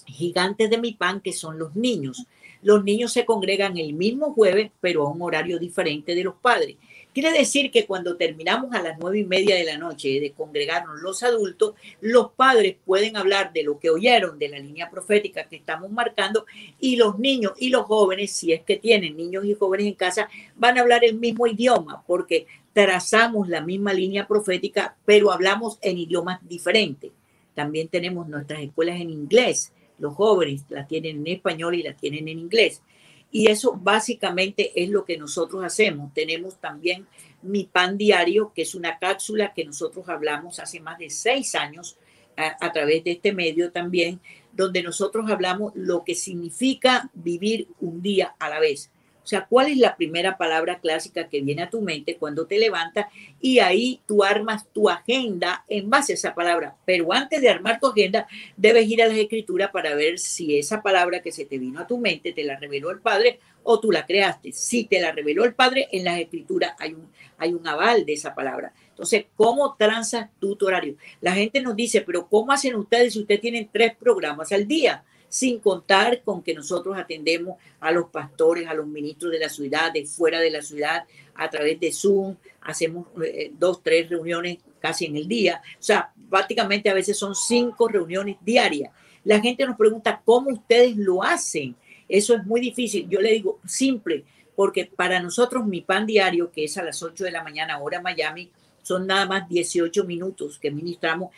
gigantes 0.08 0.70
de 0.70 0.78
mi 0.78 0.92
pan, 0.92 1.20
que 1.20 1.32
son 1.32 1.58
los 1.58 1.76
niños. 1.76 2.26
Los 2.62 2.82
niños 2.84 3.12
se 3.12 3.24
congregan 3.24 3.76
el 3.78 3.94
mismo 3.94 4.32
jueves, 4.32 4.70
pero 4.80 5.06
a 5.06 5.10
un 5.10 5.22
horario 5.22 5.58
diferente 5.58 6.14
de 6.14 6.24
los 6.24 6.34
padres. 6.34 6.76
Quiere 7.14 7.32
decir 7.32 7.70
que 7.70 7.86
cuando 7.86 8.16
terminamos 8.16 8.72
a 8.74 8.82
las 8.82 8.98
nueve 8.98 9.20
y 9.20 9.24
media 9.24 9.56
de 9.56 9.64
la 9.64 9.78
noche 9.78 10.20
de 10.20 10.32
congregarnos 10.32 11.00
los 11.00 11.22
adultos, 11.22 11.74
los 12.00 12.32
padres 12.32 12.76
pueden 12.84 13.16
hablar 13.16 13.52
de 13.52 13.64
lo 13.64 13.78
que 13.78 13.90
oyeron 13.90 14.38
de 14.38 14.48
la 14.48 14.58
línea 14.58 14.90
profética 14.90 15.48
que 15.48 15.56
estamos 15.56 15.90
marcando 15.90 16.46
y 16.78 16.96
los 16.96 17.18
niños 17.18 17.52
y 17.58 17.70
los 17.70 17.86
jóvenes, 17.86 18.32
si 18.32 18.52
es 18.52 18.60
que 18.62 18.76
tienen 18.76 19.16
niños 19.16 19.44
y 19.46 19.54
jóvenes 19.54 19.86
en 19.86 19.94
casa, 19.94 20.28
van 20.54 20.78
a 20.78 20.82
hablar 20.82 21.04
el 21.04 21.14
mismo 21.16 21.46
idioma 21.46 22.04
porque 22.06 22.46
trazamos 22.72 23.48
la 23.48 23.62
misma 23.62 23.92
línea 23.92 24.28
profética, 24.28 24.96
pero 25.04 25.32
hablamos 25.32 25.78
en 25.80 25.98
idiomas 25.98 26.38
diferentes. 26.46 27.10
También 27.54 27.88
tenemos 27.88 28.28
nuestras 28.28 28.60
escuelas 28.60 29.00
en 29.00 29.10
inglés 29.10 29.72
los 29.98 30.14
jóvenes 30.14 30.64
las 30.68 30.88
tienen 30.88 31.18
en 31.18 31.26
español 31.26 31.74
y 31.74 31.82
las 31.82 31.96
tienen 31.96 32.28
en 32.28 32.38
inglés. 32.38 32.82
Y 33.30 33.50
eso 33.50 33.78
básicamente 33.80 34.82
es 34.82 34.88
lo 34.88 35.04
que 35.04 35.18
nosotros 35.18 35.62
hacemos. 35.62 36.14
Tenemos 36.14 36.56
también 36.56 37.06
Mi 37.42 37.64
Pan 37.64 37.98
Diario, 37.98 38.52
que 38.54 38.62
es 38.62 38.74
una 38.74 38.98
cápsula 38.98 39.52
que 39.52 39.64
nosotros 39.64 40.08
hablamos 40.08 40.58
hace 40.58 40.80
más 40.80 40.98
de 40.98 41.10
seis 41.10 41.54
años 41.54 41.98
a, 42.36 42.56
a, 42.64 42.72
través 42.72 43.04
de 43.04 43.12
este 43.12 43.32
medio 43.32 43.70
también, 43.70 44.20
donde 44.52 44.82
nosotros 44.82 45.30
hablamos 45.30 45.72
lo 45.74 46.04
que 46.04 46.14
significa 46.14 47.10
vivir 47.12 47.68
un 47.80 48.00
día 48.00 48.34
a 48.38 48.48
la 48.48 48.60
vez. 48.60 48.90
O 49.28 49.30
sea, 49.30 49.44
¿cuál 49.44 49.66
es 49.66 49.76
la 49.76 49.94
primera 49.94 50.38
palabra 50.38 50.80
clásica 50.80 51.28
que 51.28 51.42
viene 51.42 51.60
a 51.60 51.68
tu 51.68 51.82
mente 51.82 52.16
cuando 52.16 52.46
te 52.46 52.58
levantas? 52.58 53.08
Y 53.42 53.58
ahí 53.58 54.00
tú 54.06 54.24
armas 54.24 54.66
tu 54.72 54.88
agenda 54.88 55.66
en 55.68 55.90
base 55.90 56.12
a 56.12 56.14
esa 56.14 56.34
palabra. 56.34 56.76
Pero 56.86 57.12
antes 57.12 57.42
de 57.42 57.50
armar 57.50 57.78
tu 57.78 57.88
agenda, 57.88 58.26
debes 58.56 58.88
ir 58.88 59.02
a 59.02 59.06
la 59.06 59.18
escritura 59.18 59.70
para 59.70 59.94
ver 59.94 60.18
si 60.18 60.58
esa 60.58 60.80
palabra 60.80 61.20
que 61.20 61.30
se 61.30 61.44
te 61.44 61.58
vino 61.58 61.78
a 61.78 61.86
tu 61.86 61.98
mente 61.98 62.32
te 62.32 62.42
la 62.42 62.56
reveló 62.56 62.90
el 62.90 63.00
Padre 63.00 63.38
o 63.64 63.78
tú 63.78 63.92
la 63.92 64.06
creaste. 64.06 64.50
Si 64.52 64.84
te 64.84 64.98
la 64.98 65.12
reveló 65.12 65.44
el 65.44 65.52
Padre, 65.52 65.88
en 65.92 66.04
las 66.04 66.18
escrituras 66.18 66.72
hay 66.78 66.94
un, 66.94 67.12
hay 67.36 67.52
un 67.52 67.68
aval 67.68 68.06
de 68.06 68.14
esa 68.14 68.34
palabra. 68.34 68.72
Entonces, 68.88 69.26
¿cómo 69.36 69.76
transas 69.78 70.30
tu 70.40 70.56
horario? 70.62 70.96
La 71.20 71.32
gente 71.32 71.60
nos 71.60 71.76
dice, 71.76 72.00
pero 72.00 72.26
¿cómo 72.30 72.50
hacen 72.50 72.76
ustedes 72.76 73.12
si 73.12 73.20
ustedes 73.20 73.42
tienen 73.42 73.68
tres 73.70 73.94
programas 73.94 74.52
al 74.52 74.66
día? 74.66 75.04
Sin 75.28 75.60
contar 75.60 76.22
con 76.22 76.42
que 76.42 76.54
nosotros 76.54 76.96
atendemos 76.96 77.58
a 77.80 77.92
los 77.92 78.06
pastores, 78.10 78.66
a 78.68 78.74
los 78.74 78.86
ministros 78.86 79.32
de 79.32 79.38
la 79.38 79.48
ciudad, 79.48 79.92
de 79.92 80.06
fuera 80.06 80.40
de 80.40 80.50
la 80.50 80.62
ciudad, 80.62 81.04
a 81.34 81.50
través 81.50 81.78
de 81.78 81.92
Zoom, 81.92 82.36
hacemos 82.62 83.06
eh, 83.24 83.52
dos, 83.58 83.82
tres 83.82 84.08
reuniones 84.08 84.58
casi 84.80 85.06
en 85.06 85.16
el 85.16 85.28
día, 85.28 85.60
o 85.78 85.82
sea, 85.82 86.12
prácticamente 86.30 86.88
a 86.88 86.94
veces 86.94 87.16
son 87.18 87.34
cinco 87.34 87.88
reuniones 87.88 88.36
diarias. 88.40 88.92
La 89.24 89.40
gente 89.40 89.66
nos 89.66 89.76
pregunta 89.76 90.22
cómo 90.24 90.50
ustedes 90.50 90.96
lo 90.96 91.22
hacen. 91.22 91.74
Eso 92.08 92.34
es 92.34 92.44
muy 92.44 92.60
difícil. 92.60 93.08
Yo 93.08 93.20
le 93.20 93.32
digo, 93.32 93.60
simple, 93.66 94.24
porque 94.54 94.86
para 94.86 95.20
nosotros 95.20 95.66
mi 95.66 95.82
pan 95.82 96.06
diario, 96.06 96.50
que 96.50 96.64
es 96.64 96.78
a 96.78 96.82
las 96.82 97.02
8 97.02 97.24
de 97.24 97.30
la 97.30 97.42
mañana, 97.42 97.78
hora 97.78 98.00
Miami, 98.00 98.50
son 98.82 99.06
nada 99.06 99.26
más 99.26 99.48
18 99.48 100.04
minutos 100.04 100.58
que 100.58 100.70
ministramos 100.70 101.30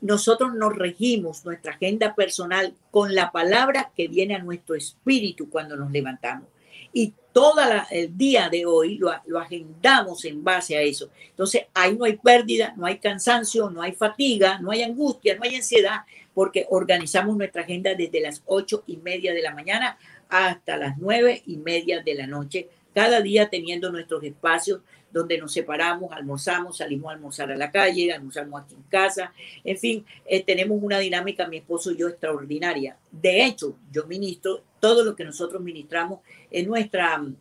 nosotros 0.00 0.54
nos 0.54 0.76
regimos 0.76 1.44
nuestra 1.44 1.72
agenda 1.72 2.14
personal 2.14 2.74
con 2.90 3.14
la 3.14 3.32
palabra 3.32 3.90
que 3.96 4.08
viene 4.08 4.34
a 4.34 4.42
nuestro 4.42 4.74
espíritu 4.74 5.48
cuando 5.48 5.76
nos 5.76 5.90
levantamos. 5.90 6.48
Y 6.92 7.12
todo 7.32 7.60
el 7.90 8.16
día 8.16 8.48
de 8.48 8.64
hoy 8.64 8.96
lo, 8.96 9.10
lo, 9.26 9.38
agendamos 9.38 10.24
en 10.24 10.42
base 10.42 10.76
a 10.76 10.80
eso. 10.80 11.10
Entonces, 11.28 11.66
ahí 11.74 11.94
no 11.94 12.04
hay 12.04 12.16
pérdida, 12.16 12.72
no 12.76 12.86
hay 12.86 12.98
cansancio, 12.98 13.68
no 13.68 13.82
hay 13.82 13.92
fatiga, 13.92 14.58
no 14.60 14.70
hay 14.70 14.82
angustia, 14.82 15.36
no 15.36 15.42
hay 15.42 15.56
ansiedad, 15.56 16.00
porque 16.32 16.66
organizamos 16.70 17.36
nuestra 17.36 17.62
agenda 17.62 17.94
desde 17.94 18.20
las 18.20 18.42
ocho 18.46 18.84
y 18.86 18.96
media 18.96 19.34
de 19.34 19.42
la 19.42 19.54
mañana 19.54 19.98
hasta 20.28 20.76
las 20.76 20.96
nueve 20.98 21.42
y 21.46 21.56
media 21.58 22.02
de 22.02 22.14
la 22.14 22.26
noche, 22.26 22.68
cada 22.94 23.20
día 23.20 23.50
teniendo 23.50 23.90
nuestros 23.92 24.22
espacios 24.24 24.80
donde 25.16 25.38
nos 25.38 25.50
separamos, 25.50 26.12
almorzamos, 26.12 26.76
salimos 26.76 27.08
a 27.08 27.14
almorzar 27.14 27.50
a 27.50 27.56
la 27.56 27.70
calle, 27.70 28.12
almorzamos 28.12 28.60
aquí 28.60 28.74
en 28.74 28.82
casa, 28.82 29.32
en 29.64 29.78
fin, 29.78 30.04
eh, 30.26 30.44
tenemos 30.44 30.78
una 30.82 30.98
dinámica, 30.98 31.48
mi 31.48 31.56
esposo 31.56 31.90
y 31.90 31.96
yo, 31.96 32.08
extraordinaria. 32.08 32.98
De 33.10 33.46
hecho, 33.46 33.78
yo 33.90 34.06
ministro, 34.06 34.62
todo 34.78 35.02
lo 35.02 35.16
que 35.16 35.24
nosotros 35.24 35.62
ministramos 35.62 36.20
en 36.50 36.66
nuestra 36.68 37.16
mm, 37.16 37.34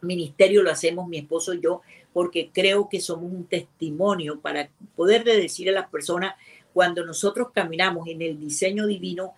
ministerio 0.00 0.64
lo 0.64 0.72
hacemos 0.72 1.06
mi 1.06 1.18
esposo 1.18 1.54
y 1.54 1.60
yo, 1.60 1.82
porque 2.12 2.50
creo 2.52 2.88
que 2.88 3.00
somos 3.00 3.30
un 3.30 3.44
testimonio 3.44 4.40
para 4.40 4.68
poder 4.96 5.22
decir 5.22 5.68
a 5.68 5.72
las 5.72 5.88
personas, 5.88 6.34
cuando 6.72 7.06
nosotros 7.06 7.50
caminamos 7.54 8.08
en 8.08 8.22
el 8.22 8.40
diseño 8.40 8.88
divino, 8.88 9.34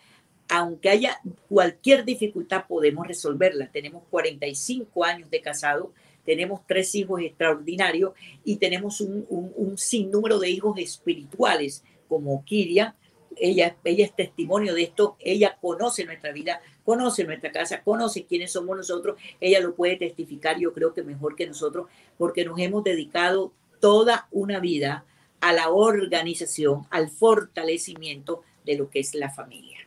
aunque 0.48 0.88
haya 0.88 1.20
cualquier 1.50 2.06
dificultad, 2.06 2.64
podemos 2.66 3.06
resolverla. 3.06 3.70
Tenemos 3.70 4.02
45 4.08 5.04
años 5.04 5.30
de 5.30 5.42
casado, 5.42 5.92
tenemos 6.26 6.60
tres 6.66 6.94
hijos 6.96 7.22
extraordinarios 7.22 8.12
y 8.44 8.56
tenemos 8.56 9.00
un, 9.00 9.78
sinnúmero 9.78 10.38
de 10.38 10.50
hijos 10.50 10.78
espirituales, 10.78 11.84
como 12.08 12.44
Kiria. 12.44 12.96
Ella, 13.36 13.76
ella 13.84 14.04
es 14.06 14.16
testimonio 14.16 14.74
de 14.74 14.82
esto, 14.82 15.16
ella 15.20 15.58
conoce 15.60 16.04
nuestra 16.04 16.32
vida, 16.32 16.60
conoce 16.84 17.24
nuestra 17.24 17.52
casa, 17.52 17.82
conoce 17.82 18.24
quiénes 18.24 18.52
somos 18.52 18.76
nosotros, 18.76 19.20
ella 19.40 19.60
lo 19.60 19.74
puede 19.74 19.96
testificar, 19.96 20.58
yo 20.58 20.72
creo 20.72 20.94
que 20.94 21.02
mejor 21.02 21.36
que 21.36 21.46
nosotros, 21.46 21.86
porque 22.16 22.44
nos 22.44 22.58
hemos 22.58 22.82
dedicado 22.82 23.52
toda 23.78 24.26
una 24.30 24.58
vida 24.58 25.04
a 25.40 25.52
la 25.52 25.68
organización, 25.68 26.86
al 26.90 27.10
fortalecimiento 27.10 28.42
de 28.64 28.78
lo 28.78 28.88
que 28.88 29.00
es 29.00 29.14
la 29.14 29.30
familia. 29.30 29.78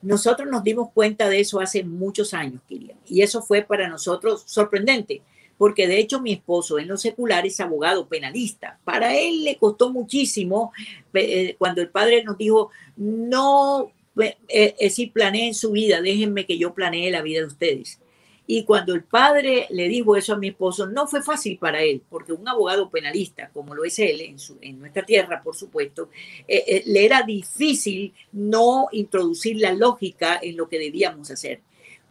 Nosotros 0.02 0.50
nos 0.50 0.64
dimos 0.64 0.90
cuenta 0.94 1.30
de 1.30 1.40
eso 1.40 1.60
hace 1.60 1.84
muchos 1.84 2.34
años, 2.34 2.62
Kirian, 2.68 2.98
y 3.08 3.22
eso 3.22 3.42
fue 3.42 3.62
para 3.62 3.88
nosotros 3.88 4.44
sorprendente, 4.46 5.22
porque 5.58 5.88
de 5.88 6.00
hecho 6.00 6.22
mi 6.22 6.34
esposo 6.34 6.80
en 6.80 6.88
lo 6.88 6.98
secular 6.98 7.46
es 7.46 7.60
abogado 7.60 8.08
penalista. 8.08 8.80
Para 8.84 9.16
él 9.18 9.44
le 9.44 9.58
costó 9.58 9.92
muchísimo 9.92 10.72
eh, 11.14 11.56
cuando 11.58 11.82
el 11.82 11.90
padre 11.90 12.24
nos 12.24 12.38
dijo, 12.38 12.72
no, 12.98 13.92
eh, 14.20 14.38
eh, 14.48 14.76
decir, 14.80 15.12
planeen 15.12 15.54
su 15.54 15.72
vida, 15.72 16.02
déjenme 16.02 16.46
que 16.46 16.58
yo 16.58 16.74
planee 16.74 17.12
la 17.12 17.22
vida 17.22 17.40
de 17.40 17.48
ustedes. 17.48 18.00
Y 18.48 18.64
cuando 18.64 18.94
el 18.94 19.04
padre 19.04 19.66
le 19.72 19.88
dijo 19.88 20.16
eso 20.16 20.34
a 20.34 20.38
mi 20.38 20.50
esposo, 20.50 20.86
no 20.86 21.08
fue 21.08 21.24
fácil 21.24 21.58
para 21.58 21.82
él, 21.82 22.04
porque 22.08 22.32
un 22.32 22.48
abogado 22.48 22.90
penalista, 22.90 23.50
como 23.52 23.74
lo 23.74 23.84
es 23.84 23.98
él 23.98 24.38
en, 24.62 24.80
nuestra 24.80 25.04
tierra, 25.04 25.42
por 25.42 25.56
supuesto, 25.56 26.10
eh, 26.48 26.64
eh, 26.68 26.84
le 26.86 27.06
era 27.06 27.24
difícil 27.24 28.14
no 28.32 28.88
introducir 28.92 29.58
la 29.58 29.74
lógica 29.74 30.40
en 30.42 30.58
lo 30.58 30.70
que 30.70 30.78
debíamos 30.78 31.32
hacer. 31.32 31.62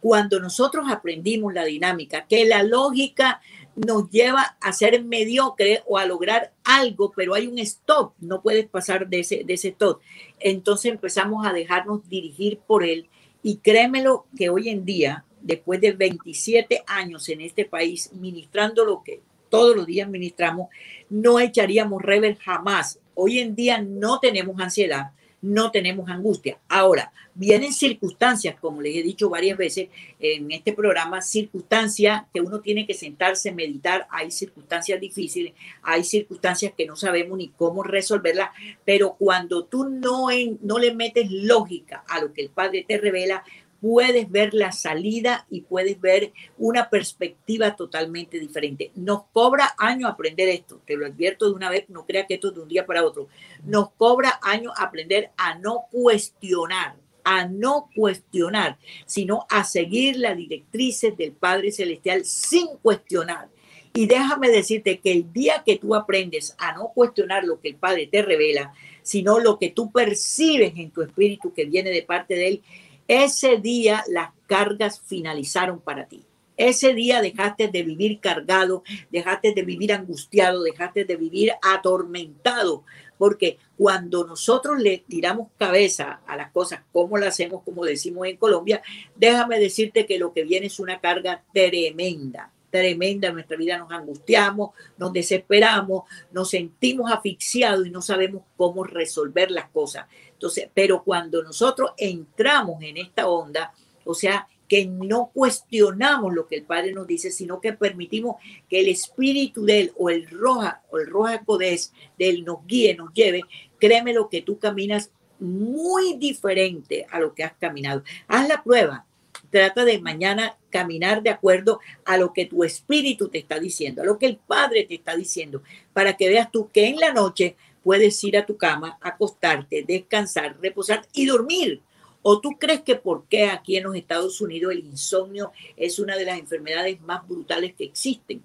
Cuando 0.00 0.40
nosotros 0.40 0.86
aprendimos 0.90 1.54
la 1.54 1.64
dinámica, 1.64 2.26
que 2.26 2.44
la 2.44 2.62
lógica 2.62 3.40
nos 3.76 4.10
lleva 4.10 4.56
a 4.60 4.72
ser 4.72 5.02
mediocre 5.04 5.82
o 5.86 5.98
a 5.98 6.06
lograr 6.06 6.52
algo, 6.64 7.12
pero 7.14 7.34
hay 7.34 7.46
un 7.46 7.58
stop, 7.58 8.12
no 8.18 8.42
puedes 8.42 8.66
pasar 8.66 9.08
de 9.08 9.20
ese, 9.20 9.44
de 9.44 9.54
ese 9.54 9.68
stop. 9.68 10.00
Entonces 10.40 10.92
empezamos 10.92 11.46
a 11.46 11.52
dejarnos 11.52 12.08
dirigir 12.08 12.58
por 12.58 12.84
él 12.84 13.08
y 13.42 13.56
créemelo 13.56 14.26
que 14.36 14.50
hoy 14.50 14.68
en 14.68 14.84
día 14.84 15.24
después 15.44 15.80
de 15.80 15.92
27 15.92 16.82
años 16.86 17.28
en 17.28 17.42
este 17.42 17.66
país, 17.66 18.10
ministrando 18.14 18.84
lo 18.84 19.02
que 19.04 19.20
todos 19.50 19.76
los 19.76 19.86
días 19.86 20.08
ministramos, 20.08 20.68
no 21.10 21.38
echaríamos 21.38 22.02
rever 22.02 22.36
jamás. 22.38 22.98
Hoy 23.14 23.38
en 23.38 23.54
día 23.54 23.80
no 23.80 24.18
tenemos 24.18 24.58
ansiedad, 24.58 25.12
no 25.42 25.70
tenemos 25.70 26.08
angustia. 26.08 26.58
Ahora, 26.68 27.12
vienen 27.34 27.72
circunstancias, 27.72 28.56
como 28.58 28.80
les 28.80 28.96
he 28.96 29.02
dicho 29.02 29.28
varias 29.28 29.58
veces 29.58 29.88
en 30.18 30.50
este 30.50 30.72
programa, 30.72 31.20
circunstancias 31.20 32.22
que 32.32 32.40
uno 32.40 32.60
tiene 32.60 32.86
que 32.86 32.94
sentarse, 32.94 33.52
meditar. 33.52 34.06
Hay 34.10 34.30
circunstancias 34.30 34.98
difíciles, 34.98 35.52
hay 35.82 36.02
circunstancias 36.02 36.72
que 36.76 36.86
no 36.86 36.96
sabemos 36.96 37.36
ni 37.36 37.48
cómo 37.48 37.82
resolverlas, 37.82 38.50
pero 38.84 39.16
cuando 39.18 39.66
tú 39.66 39.84
no, 39.84 40.28
no 40.62 40.78
le 40.78 40.94
metes 40.94 41.30
lógica 41.30 42.02
a 42.08 42.20
lo 42.20 42.32
que 42.32 42.42
el 42.42 42.48
Padre 42.48 42.84
te 42.88 42.96
revela, 42.96 43.44
puedes 43.84 44.30
ver 44.30 44.54
la 44.54 44.72
salida 44.72 45.46
y 45.50 45.60
puedes 45.60 46.00
ver 46.00 46.32
una 46.56 46.88
perspectiva 46.88 47.76
totalmente 47.76 48.40
diferente. 48.40 48.90
Nos 48.94 49.24
cobra 49.30 49.74
años 49.76 50.10
aprender 50.10 50.48
esto, 50.48 50.80
te 50.86 50.96
lo 50.96 51.04
advierto 51.04 51.44
de 51.44 51.52
una 51.52 51.68
vez, 51.68 51.84
no 51.90 52.06
crea 52.06 52.26
que 52.26 52.32
esto 52.32 52.48
es 52.48 52.54
de 52.54 52.62
un 52.62 52.68
día 52.68 52.86
para 52.86 53.04
otro. 53.04 53.28
Nos 53.62 53.90
cobra 53.90 54.40
años 54.40 54.72
aprender 54.78 55.32
a 55.36 55.58
no 55.58 55.84
cuestionar, 55.90 56.96
a 57.24 57.46
no 57.46 57.90
cuestionar, 57.94 58.78
sino 59.04 59.44
a 59.50 59.64
seguir 59.64 60.16
las 60.16 60.34
directrices 60.34 61.14
del 61.18 61.32
Padre 61.32 61.70
Celestial 61.70 62.24
sin 62.24 62.68
cuestionar. 62.80 63.50
Y 63.92 64.06
déjame 64.06 64.48
decirte 64.48 64.98
que 64.98 65.12
el 65.12 65.30
día 65.30 65.62
que 65.64 65.76
tú 65.76 65.94
aprendes 65.94 66.56
a 66.56 66.72
no 66.72 66.88
cuestionar 66.94 67.44
lo 67.44 67.60
que 67.60 67.68
el 67.68 67.76
Padre 67.76 68.06
te 68.06 68.22
revela, 68.22 68.72
sino 69.02 69.40
lo 69.40 69.58
que 69.58 69.68
tú 69.68 69.92
percibes 69.92 70.72
en 70.76 70.90
tu 70.90 71.02
espíritu 71.02 71.52
que 71.52 71.66
viene 71.66 71.90
de 71.90 72.02
parte 72.02 72.34
de 72.34 72.48
Él, 72.48 72.62
ese 73.08 73.58
día 73.58 74.04
las 74.08 74.30
cargas 74.46 75.00
finalizaron 75.00 75.80
para 75.80 76.06
ti. 76.06 76.24
Ese 76.56 76.94
día 76.94 77.20
dejaste 77.20 77.68
de 77.68 77.82
vivir 77.82 78.20
cargado, 78.20 78.84
dejaste 79.10 79.52
de 79.54 79.62
vivir 79.62 79.92
angustiado, 79.92 80.62
dejaste 80.62 81.04
de 81.04 81.16
vivir 81.16 81.52
atormentado, 81.62 82.84
porque 83.18 83.58
cuando 83.76 84.24
nosotros 84.24 84.78
le 84.80 84.98
tiramos 84.98 85.48
cabeza 85.58 86.20
a 86.26 86.36
las 86.36 86.52
cosas 86.52 86.82
como 86.92 87.18
las 87.18 87.30
hacemos, 87.30 87.62
como 87.64 87.84
decimos 87.84 88.28
en 88.28 88.36
Colombia, 88.36 88.82
déjame 89.16 89.58
decirte 89.58 90.06
que 90.06 90.18
lo 90.18 90.32
que 90.32 90.44
viene 90.44 90.66
es 90.66 90.78
una 90.78 91.00
carga 91.00 91.42
tremenda, 91.52 92.52
tremenda 92.70 93.28
en 93.28 93.34
nuestra 93.34 93.56
vida. 93.56 93.78
Nos 93.78 93.92
angustiamos, 93.92 94.70
nos 94.96 95.12
desesperamos, 95.12 96.04
nos 96.32 96.50
sentimos 96.50 97.10
asfixiados 97.10 97.86
y 97.86 97.90
no 97.90 98.02
sabemos 98.02 98.42
cómo 98.56 98.84
resolver 98.84 99.50
las 99.50 99.68
cosas. 99.70 100.06
Entonces, 100.44 100.68
pero 100.74 101.02
cuando 101.02 101.42
nosotros 101.42 101.92
entramos 101.96 102.82
en 102.82 102.98
esta 102.98 103.28
onda, 103.28 103.72
o 104.04 104.12
sea, 104.12 104.46
que 104.68 104.84
no 104.84 105.30
cuestionamos 105.32 106.34
lo 106.34 106.46
que 106.46 106.56
el 106.56 106.64
Padre 106.64 106.92
nos 106.92 107.06
dice, 107.06 107.30
sino 107.30 107.62
que 107.62 107.72
permitimos 107.72 108.36
que 108.68 108.80
el 108.80 108.88
espíritu 108.88 109.64
de 109.64 109.80
Él 109.80 109.92
o 109.96 110.10
el 110.10 110.28
roja 110.28 110.82
o 110.90 110.98
el 110.98 111.06
roja 111.06 111.42
codés 111.46 111.94
de 112.18 112.28
Él 112.28 112.44
nos 112.44 112.58
guíe, 112.66 112.94
nos 112.94 113.14
lleve, 113.14 113.40
créeme 113.80 114.12
lo 114.12 114.28
que 114.28 114.42
tú 114.42 114.58
caminas 114.58 115.10
muy 115.38 116.18
diferente 116.18 117.06
a 117.10 117.20
lo 117.20 117.34
que 117.34 117.44
has 117.44 117.54
caminado. 117.54 118.02
Haz 118.28 118.46
la 118.46 118.62
prueba. 118.62 119.06
Trata 119.48 119.86
de 119.86 119.98
mañana 119.98 120.58
caminar 120.68 121.22
de 121.22 121.30
acuerdo 121.30 121.80
a 122.04 122.18
lo 122.18 122.34
que 122.34 122.44
tu 122.44 122.64
espíritu 122.64 123.30
te 123.30 123.38
está 123.38 123.58
diciendo, 123.58 124.02
a 124.02 124.04
lo 124.04 124.18
que 124.18 124.26
el 124.26 124.36
Padre 124.36 124.84
te 124.84 124.96
está 124.96 125.16
diciendo, 125.16 125.62
para 125.94 126.18
que 126.18 126.28
veas 126.28 126.50
tú 126.50 126.68
que 126.70 126.88
en 126.88 126.98
la 126.98 127.14
noche 127.14 127.56
puedes 127.84 128.22
ir 128.24 128.36
a 128.36 128.46
tu 128.46 128.56
cama, 128.56 128.98
acostarte, 129.00 129.84
descansar, 129.86 130.56
reposar 130.60 131.06
y 131.12 131.26
dormir. 131.26 131.82
¿O 132.22 132.40
tú 132.40 132.52
crees 132.58 132.80
que 132.80 132.96
por 132.96 133.26
qué 133.28 133.44
aquí 133.44 133.76
en 133.76 133.84
los 133.84 133.94
Estados 133.94 134.40
Unidos 134.40 134.72
el 134.72 134.80
insomnio 134.80 135.52
es 135.76 135.98
una 135.98 136.16
de 136.16 136.24
las 136.24 136.38
enfermedades 136.38 137.00
más 137.02 137.28
brutales 137.28 137.74
que 137.74 137.84
existen? 137.84 138.42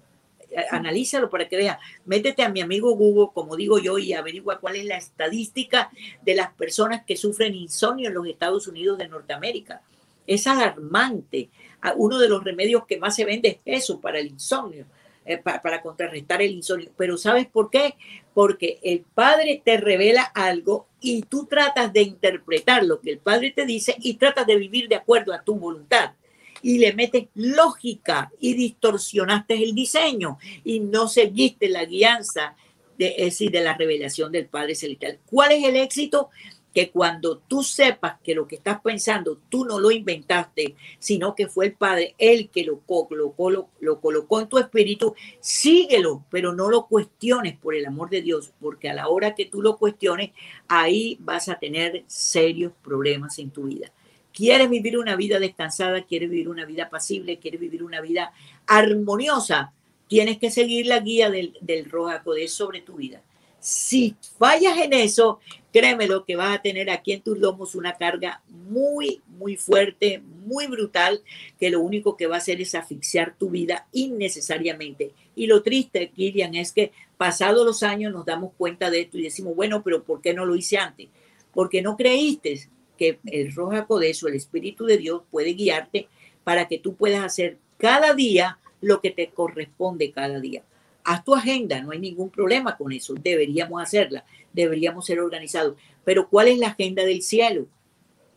analízalo 0.70 1.30
para 1.30 1.48
que 1.48 1.56
veas. 1.56 1.78
Métete 2.04 2.42
a 2.42 2.48
mi 2.48 2.60
amigo 2.60 2.94
Google, 2.96 3.28
como 3.32 3.56
digo 3.56 3.78
yo, 3.78 3.98
y 3.98 4.12
averigua 4.12 4.58
cuál 4.58 4.76
es 4.76 4.84
la 4.84 4.96
estadística 4.96 5.90
de 6.22 6.34
las 6.34 6.52
personas 6.54 7.04
que 7.04 7.16
sufren 7.16 7.54
insomnio 7.54 8.08
en 8.08 8.14
los 8.14 8.26
Estados 8.26 8.66
Unidos 8.66 8.98
de 8.98 9.08
Norteamérica. 9.08 9.82
Es 10.26 10.46
alarmante. 10.46 11.50
Ah, 11.80 11.94
uno 11.96 12.18
de 12.18 12.28
los 12.28 12.44
remedios 12.44 12.84
que 12.86 12.98
más 12.98 13.16
se 13.16 13.24
vende 13.24 13.60
es 13.64 13.84
eso 13.84 14.00
para 14.00 14.18
el 14.18 14.28
insomnio. 14.28 14.86
Eh, 15.26 15.36
para, 15.36 15.82
contrarrestar 15.82 16.40
el 16.40 16.52
insomnio. 16.52 16.90
Pero 16.96 17.18
¿sabes 17.18 17.46
por 17.46 17.70
qué? 17.70 17.94
Porque 18.32 18.80
el 18.82 19.02
Padre 19.02 19.60
te 19.62 19.76
revela 19.76 20.22
algo 20.22 20.86
y 20.98 21.22
tú 21.22 21.46
tratas 21.46 21.92
de 21.92 22.02
interpretar 22.02 22.84
lo 22.84 23.00
que 23.00 23.10
el 23.10 23.18
Padre 23.18 23.50
te 23.50 23.66
dice 23.66 23.94
y 24.00 24.14
tratas 24.14 24.46
de 24.46 24.56
vivir 24.56 24.88
de 24.88 24.96
acuerdo 24.96 25.34
a 25.34 25.42
tu 25.42 25.56
voluntad. 25.56 26.14
Y 26.62 26.78
le 26.78 26.94
metes 26.94 27.28
lógica 27.34 28.32
y 28.40 28.54
distorsionaste 28.54 29.62
el 29.62 29.74
diseño 29.74 30.38
y 30.64 30.80
no 30.80 31.06
seguiste 31.06 31.68
la 31.68 31.84
guianza 31.84 32.56
de, 32.96 33.32
de 33.38 33.60
la 33.60 33.76
revelación 33.76 34.32
del 34.32 34.46
Padre 34.46 34.74
Celestial. 34.74 35.18
¿Cuál 35.26 35.52
es 35.52 35.64
el 35.64 35.76
éxito? 35.76 36.30
Que 36.74 36.90
cuando 36.90 37.38
tú 37.38 37.62
sepas 37.62 38.20
que 38.22 38.34
lo 38.34 38.46
que 38.46 38.56
estás 38.56 38.80
pensando 38.80 39.38
tú 39.48 39.64
no 39.64 39.78
lo 39.78 39.90
inventaste, 39.90 40.76
sino 40.98 41.34
que 41.34 41.48
fue 41.48 41.66
el 41.66 41.72
Padre 41.74 42.14
el 42.18 42.48
que 42.48 42.64
lo 42.64 42.80
colocó, 42.80 43.50
lo, 43.50 43.68
lo, 43.80 44.00
colocó 44.00 44.40
en 44.40 44.48
tu 44.48 44.58
espíritu, 44.58 45.14
síguelo, 45.40 46.24
pero 46.30 46.52
no 46.52 46.70
lo 46.70 46.86
cuestiones 46.86 47.56
por 47.56 47.74
el 47.74 47.86
amor 47.86 48.10
de 48.10 48.22
Dios, 48.22 48.52
porque 48.60 48.88
a 48.88 48.94
la 48.94 49.08
hora 49.08 49.34
que 49.34 49.46
tú 49.46 49.62
lo 49.62 49.76
cuestiones, 49.76 50.30
ahí 50.68 51.16
vas 51.20 51.48
a 51.48 51.58
tener 51.58 52.04
serios 52.06 52.72
problemas 52.82 53.38
en 53.38 53.50
tu 53.50 53.64
vida. 53.64 53.92
¿Quieres 54.32 54.70
vivir 54.70 54.96
una 54.96 55.16
vida 55.16 55.40
descansada? 55.40 56.04
¿Quieres 56.04 56.30
vivir 56.30 56.48
una 56.48 56.64
vida 56.64 56.88
pasible? 56.88 57.38
¿Quieres 57.38 57.60
vivir 57.60 57.82
una 57.82 58.00
vida 58.00 58.32
armoniosa? 58.66 59.72
Tienes 60.06 60.38
que 60.38 60.50
seguir 60.50 60.86
la 60.86 61.00
guía 61.00 61.30
del, 61.30 61.56
del 61.60 61.90
Roja 61.90 62.22
sobre 62.48 62.80
tu 62.80 62.94
vida. 62.94 63.22
Si 63.60 64.16
fallas 64.38 64.78
en 64.78 64.94
eso, 64.94 65.38
créeme 65.70 66.06
lo 66.06 66.24
que 66.24 66.34
vas 66.34 66.56
a 66.56 66.62
tener 66.62 66.88
aquí 66.88 67.12
en 67.12 67.20
tus 67.20 67.38
lomos 67.38 67.74
una 67.74 67.98
carga 67.98 68.42
muy, 68.48 69.20
muy 69.28 69.56
fuerte, 69.56 70.22
muy 70.46 70.66
brutal, 70.66 71.22
que 71.58 71.68
lo 71.68 71.80
único 71.80 72.16
que 72.16 72.26
va 72.26 72.36
a 72.36 72.38
hacer 72.38 72.60
es 72.62 72.74
asfixiar 72.74 73.36
tu 73.38 73.50
vida 73.50 73.86
innecesariamente. 73.92 75.12
Y 75.36 75.46
lo 75.46 75.62
triste, 75.62 76.10
Kirian, 76.10 76.54
es 76.54 76.72
que 76.72 76.92
pasados 77.18 77.66
los 77.66 77.82
años 77.82 78.12
nos 78.14 78.24
damos 78.24 78.52
cuenta 78.56 78.90
de 78.90 79.02
esto 79.02 79.18
y 79.18 79.24
decimos, 79.24 79.54
bueno, 79.54 79.82
pero 79.82 80.04
¿por 80.04 80.22
qué 80.22 80.32
no 80.32 80.46
lo 80.46 80.56
hice 80.56 80.78
antes? 80.78 81.08
Porque 81.52 81.82
no 81.82 81.98
creíste 81.98 82.66
que 82.96 83.18
el 83.26 83.54
Roja 83.54 83.86
Codeso, 83.86 84.26
el 84.26 84.36
Espíritu 84.36 84.86
de 84.86 84.96
Dios, 84.96 85.22
puede 85.30 85.52
guiarte 85.52 86.08
para 86.44 86.66
que 86.66 86.78
tú 86.78 86.94
puedas 86.94 87.22
hacer 87.22 87.58
cada 87.76 88.14
día 88.14 88.58
lo 88.80 89.02
que 89.02 89.10
te 89.10 89.28
corresponde 89.28 90.10
cada 90.12 90.40
día 90.40 90.62
haz 91.10 91.24
tu 91.24 91.34
agenda, 91.34 91.80
no 91.80 91.90
hay 91.90 91.98
ningún 91.98 92.30
problema 92.30 92.76
con 92.76 92.92
eso, 92.92 93.14
deberíamos 93.14 93.82
hacerla, 93.82 94.24
deberíamos 94.52 95.04
ser 95.04 95.18
organizados. 95.18 95.76
Pero 96.04 96.28
¿cuál 96.28 96.48
es 96.48 96.58
la 96.58 96.68
agenda 96.68 97.04
del 97.04 97.22
cielo? 97.22 97.66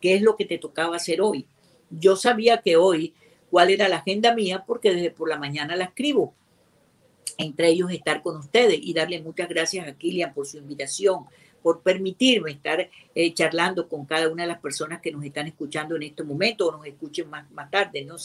¿Qué 0.00 0.14
es 0.14 0.22
lo 0.22 0.36
que 0.36 0.44
te 0.44 0.58
tocaba 0.58 0.96
hacer 0.96 1.20
hoy? 1.20 1.46
Yo 1.88 2.16
sabía 2.16 2.62
que 2.62 2.76
hoy, 2.76 3.14
¿cuál 3.48 3.70
era 3.70 3.88
la 3.88 3.98
agenda 3.98 4.34
mía? 4.34 4.64
Porque 4.66 4.92
desde 4.92 5.12
por 5.12 5.28
la 5.28 5.38
mañana 5.38 5.76
la 5.76 5.84
escribo. 5.84 6.34
Entre 7.38 7.68
ellos 7.68 7.92
estar 7.92 8.22
con 8.22 8.36
ustedes 8.36 8.78
y 8.82 8.92
darle 8.92 9.22
muchas 9.22 9.48
gracias 9.48 9.86
a 9.86 9.92
Kilian 9.96 10.34
por 10.34 10.46
su 10.46 10.58
invitación, 10.58 11.26
por 11.62 11.80
permitirme 11.80 12.50
estar 12.50 12.90
eh, 13.14 13.34
charlando 13.34 13.88
con 13.88 14.04
cada 14.04 14.28
una 14.28 14.42
de 14.42 14.48
las 14.48 14.60
personas 14.60 15.00
que 15.00 15.12
nos 15.12 15.24
están 15.24 15.46
escuchando 15.46 15.94
en 15.94 16.02
este 16.02 16.24
momento 16.24 16.66
o 16.66 16.72
nos 16.72 16.86
escuchen 16.86 17.30
más, 17.30 17.48
más 17.52 17.70
tarde. 17.70 18.04
No 18.04 18.16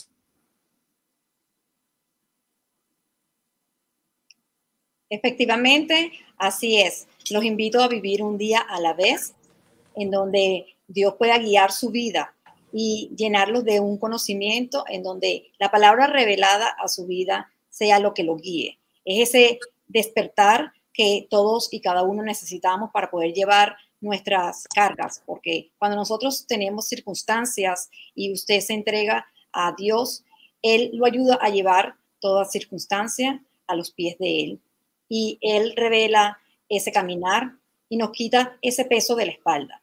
Efectivamente, 5.10 6.12
así 6.38 6.80
es. 6.80 7.08
Los 7.32 7.44
invito 7.44 7.82
a 7.82 7.88
vivir 7.88 8.22
un 8.22 8.38
día 8.38 8.60
a 8.60 8.80
la 8.80 8.94
vez, 8.94 9.34
en 9.96 10.12
donde 10.12 10.68
Dios 10.88 11.16
pueda 11.18 11.38
guiar 11.40 11.72
su 11.72 11.90
vida 11.90 12.36
y 12.72 13.12
llenarlos 13.16 13.64
de 13.66 13.80
un 13.80 13.98
conocimiento 13.98 14.84
en 14.88 15.02
donde 15.02 15.52
la 15.58 15.72
palabra 15.72 16.08
revelada 16.08 16.68
a 16.68 16.88
su 16.88 17.08
vida 17.08 17.52
sea 17.70 18.00
lo 18.00 18.14
que 18.14 18.24
lo 18.24 18.36
guíe. 18.38 18.78
Es 19.04 19.30
ese 19.30 19.60
despertar 19.88 20.74
que 20.94 21.28
todos 21.30 21.74
y 21.74 21.82
cada 21.82 22.04
uno 22.04 22.22
necesitamos 22.22 22.92
para 22.92 23.10
poder 23.10 23.34
llevar 23.34 23.76
nuestras 24.02 24.68
cargas, 24.74 25.24
porque 25.26 25.72
cuando 25.80 25.98
nosotros 25.98 26.46
tenemos 26.48 26.88
circunstancias 26.88 27.90
y 28.14 28.32
usted 28.32 28.60
se 28.62 28.74
entrega 28.74 29.26
a 29.52 29.74
Dios, 29.76 30.24
Él 30.62 30.92
lo 30.94 31.06
ayuda 31.06 31.38
a 31.42 31.50
llevar 31.50 31.96
toda 32.20 32.46
circunstancia 32.46 33.44
a 33.68 33.76
los 33.76 33.92
pies 33.92 34.18
de 34.20 34.44
Él 34.44 34.62
y 35.10 35.40
Él 35.42 35.74
revela 35.76 36.40
ese 36.70 36.92
caminar 36.92 37.56
y 37.90 37.98
nos 37.98 38.12
quita 38.12 38.58
ese 38.62 38.86
peso 38.86 39.16
de 39.16 39.26
la 39.26 39.32
espalda. 39.32 39.82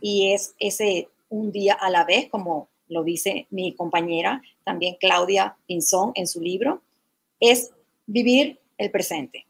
Y 0.00 0.32
es 0.32 0.54
ese 0.58 1.08
un 1.28 1.52
día 1.52 1.74
a 1.74 1.88
la 1.88 2.04
vez, 2.04 2.28
como 2.28 2.68
lo 2.88 3.02
dice 3.04 3.46
mi 3.50 3.74
compañera, 3.74 4.42
también 4.64 4.96
Claudia 5.00 5.56
Pinzón 5.66 6.12
en 6.14 6.26
su 6.26 6.40
libro, 6.40 6.82
es 7.40 7.70
vivir 8.06 8.58
el 8.78 8.90
presente, 8.90 9.46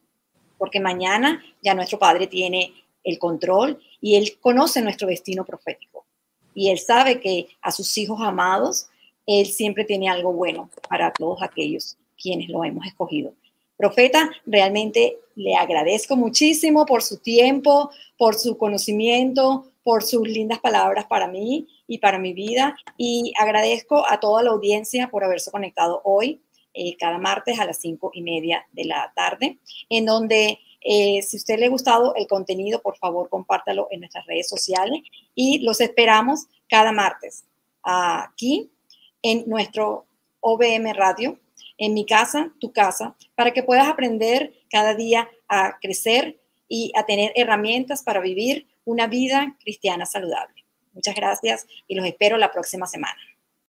porque 0.58 0.80
mañana 0.80 1.42
ya 1.62 1.74
nuestro 1.74 1.98
Padre 1.98 2.26
tiene 2.26 2.72
el 3.04 3.18
control 3.18 3.80
y 4.00 4.16
Él 4.16 4.38
conoce 4.40 4.82
nuestro 4.82 5.08
destino 5.08 5.44
profético. 5.44 6.04
Y 6.54 6.70
Él 6.70 6.78
sabe 6.78 7.20
que 7.20 7.48
a 7.60 7.70
sus 7.70 7.96
hijos 7.98 8.20
amados, 8.20 8.88
Él 9.26 9.46
siempre 9.46 9.84
tiene 9.84 10.08
algo 10.08 10.32
bueno 10.32 10.70
para 10.88 11.12
todos 11.12 11.42
aquellos 11.42 11.96
quienes 12.20 12.48
lo 12.48 12.64
hemos 12.64 12.86
escogido. 12.86 13.34
Profeta, 13.76 14.30
realmente 14.46 15.18
le 15.34 15.54
agradezco 15.54 16.16
muchísimo 16.16 16.86
por 16.86 17.02
su 17.02 17.18
tiempo, 17.18 17.90
por 18.16 18.34
su 18.34 18.56
conocimiento, 18.56 19.66
por 19.84 20.02
sus 20.02 20.26
lindas 20.26 20.60
palabras 20.60 21.06
para 21.06 21.28
mí 21.28 21.68
y 21.86 21.98
para 21.98 22.18
mi 22.18 22.32
vida. 22.32 22.74
Y 22.96 23.32
agradezco 23.38 24.04
a 24.10 24.18
toda 24.18 24.42
la 24.42 24.50
audiencia 24.50 25.08
por 25.10 25.24
haberse 25.24 25.50
conectado 25.50 26.00
hoy, 26.04 26.40
eh, 26.72 26.96
cada 26.96 27.18
martes 27.18 27.58
a 27.60 27.66
las 27.66 27.78
cinco 27.78 28.10
y 28.14 28.22
media 28.22 28.66
de 28.72 28.84
la 28.84 29.12
tarde, 29.14 29.58
en 29.90 30.06
donde 30.06 30.58
eh, 30.80 31.20
si 31.22 31.36
a 31.36 31.38
usted 31.38 31.58
le 31.58 31.66
ha 31.66 31.70
gustado 31.70 32.14
el 32.14 32.26
contenido, 32.26 32.80
por 32.80 32.96
favor, 32.96 33.28
compártalo 33.28 33.88
en 33.90 34.00
nuestras 34.00 34.26
redes 34.26 34.48
sociales 34.48 35.02
y 35.34 35.58
los 35.58 35.80
esperamos 35.80 36.46
cada 36.68 36.92
martes 36.92 37.44
aquí 37.82 38.70
en 39.22 39.44
nuestro 39.46 40.06
OBM 40.40 40.92
Radio 40.94 41.38
en 41.78 41.94
mi 41.94 42.06
casa, 42.06 42.52
tu 42.60 42.72
casa, 42.72 43.16
para 43.34 43.52
que 43.52 43.62
puedas 43.62 43.88
aprender 43.88 44.52
cada 44.70 44.94
día 44.94 45.28
a 45.48 45.78
crecer 45.80 46.40
y 46.68 46.92
a 46.96 47.04
tener 47.04 47.32
herramientas 47.36 48.02
para 48.02 48.20
vivir 48.20 48.66
una 48.84 49.06
vida 49.06 49.56
cristiana 49.60 50.06
saludable. 50.06 50.64
Muchas 50.92 51.14
gracias 51.14 51.66
y 51.86 51.94
los 51.94 52.06
espero 52.06 52.38
la 52.38 52.52
próxima 52.52 52.86
semana. 52.86 53.18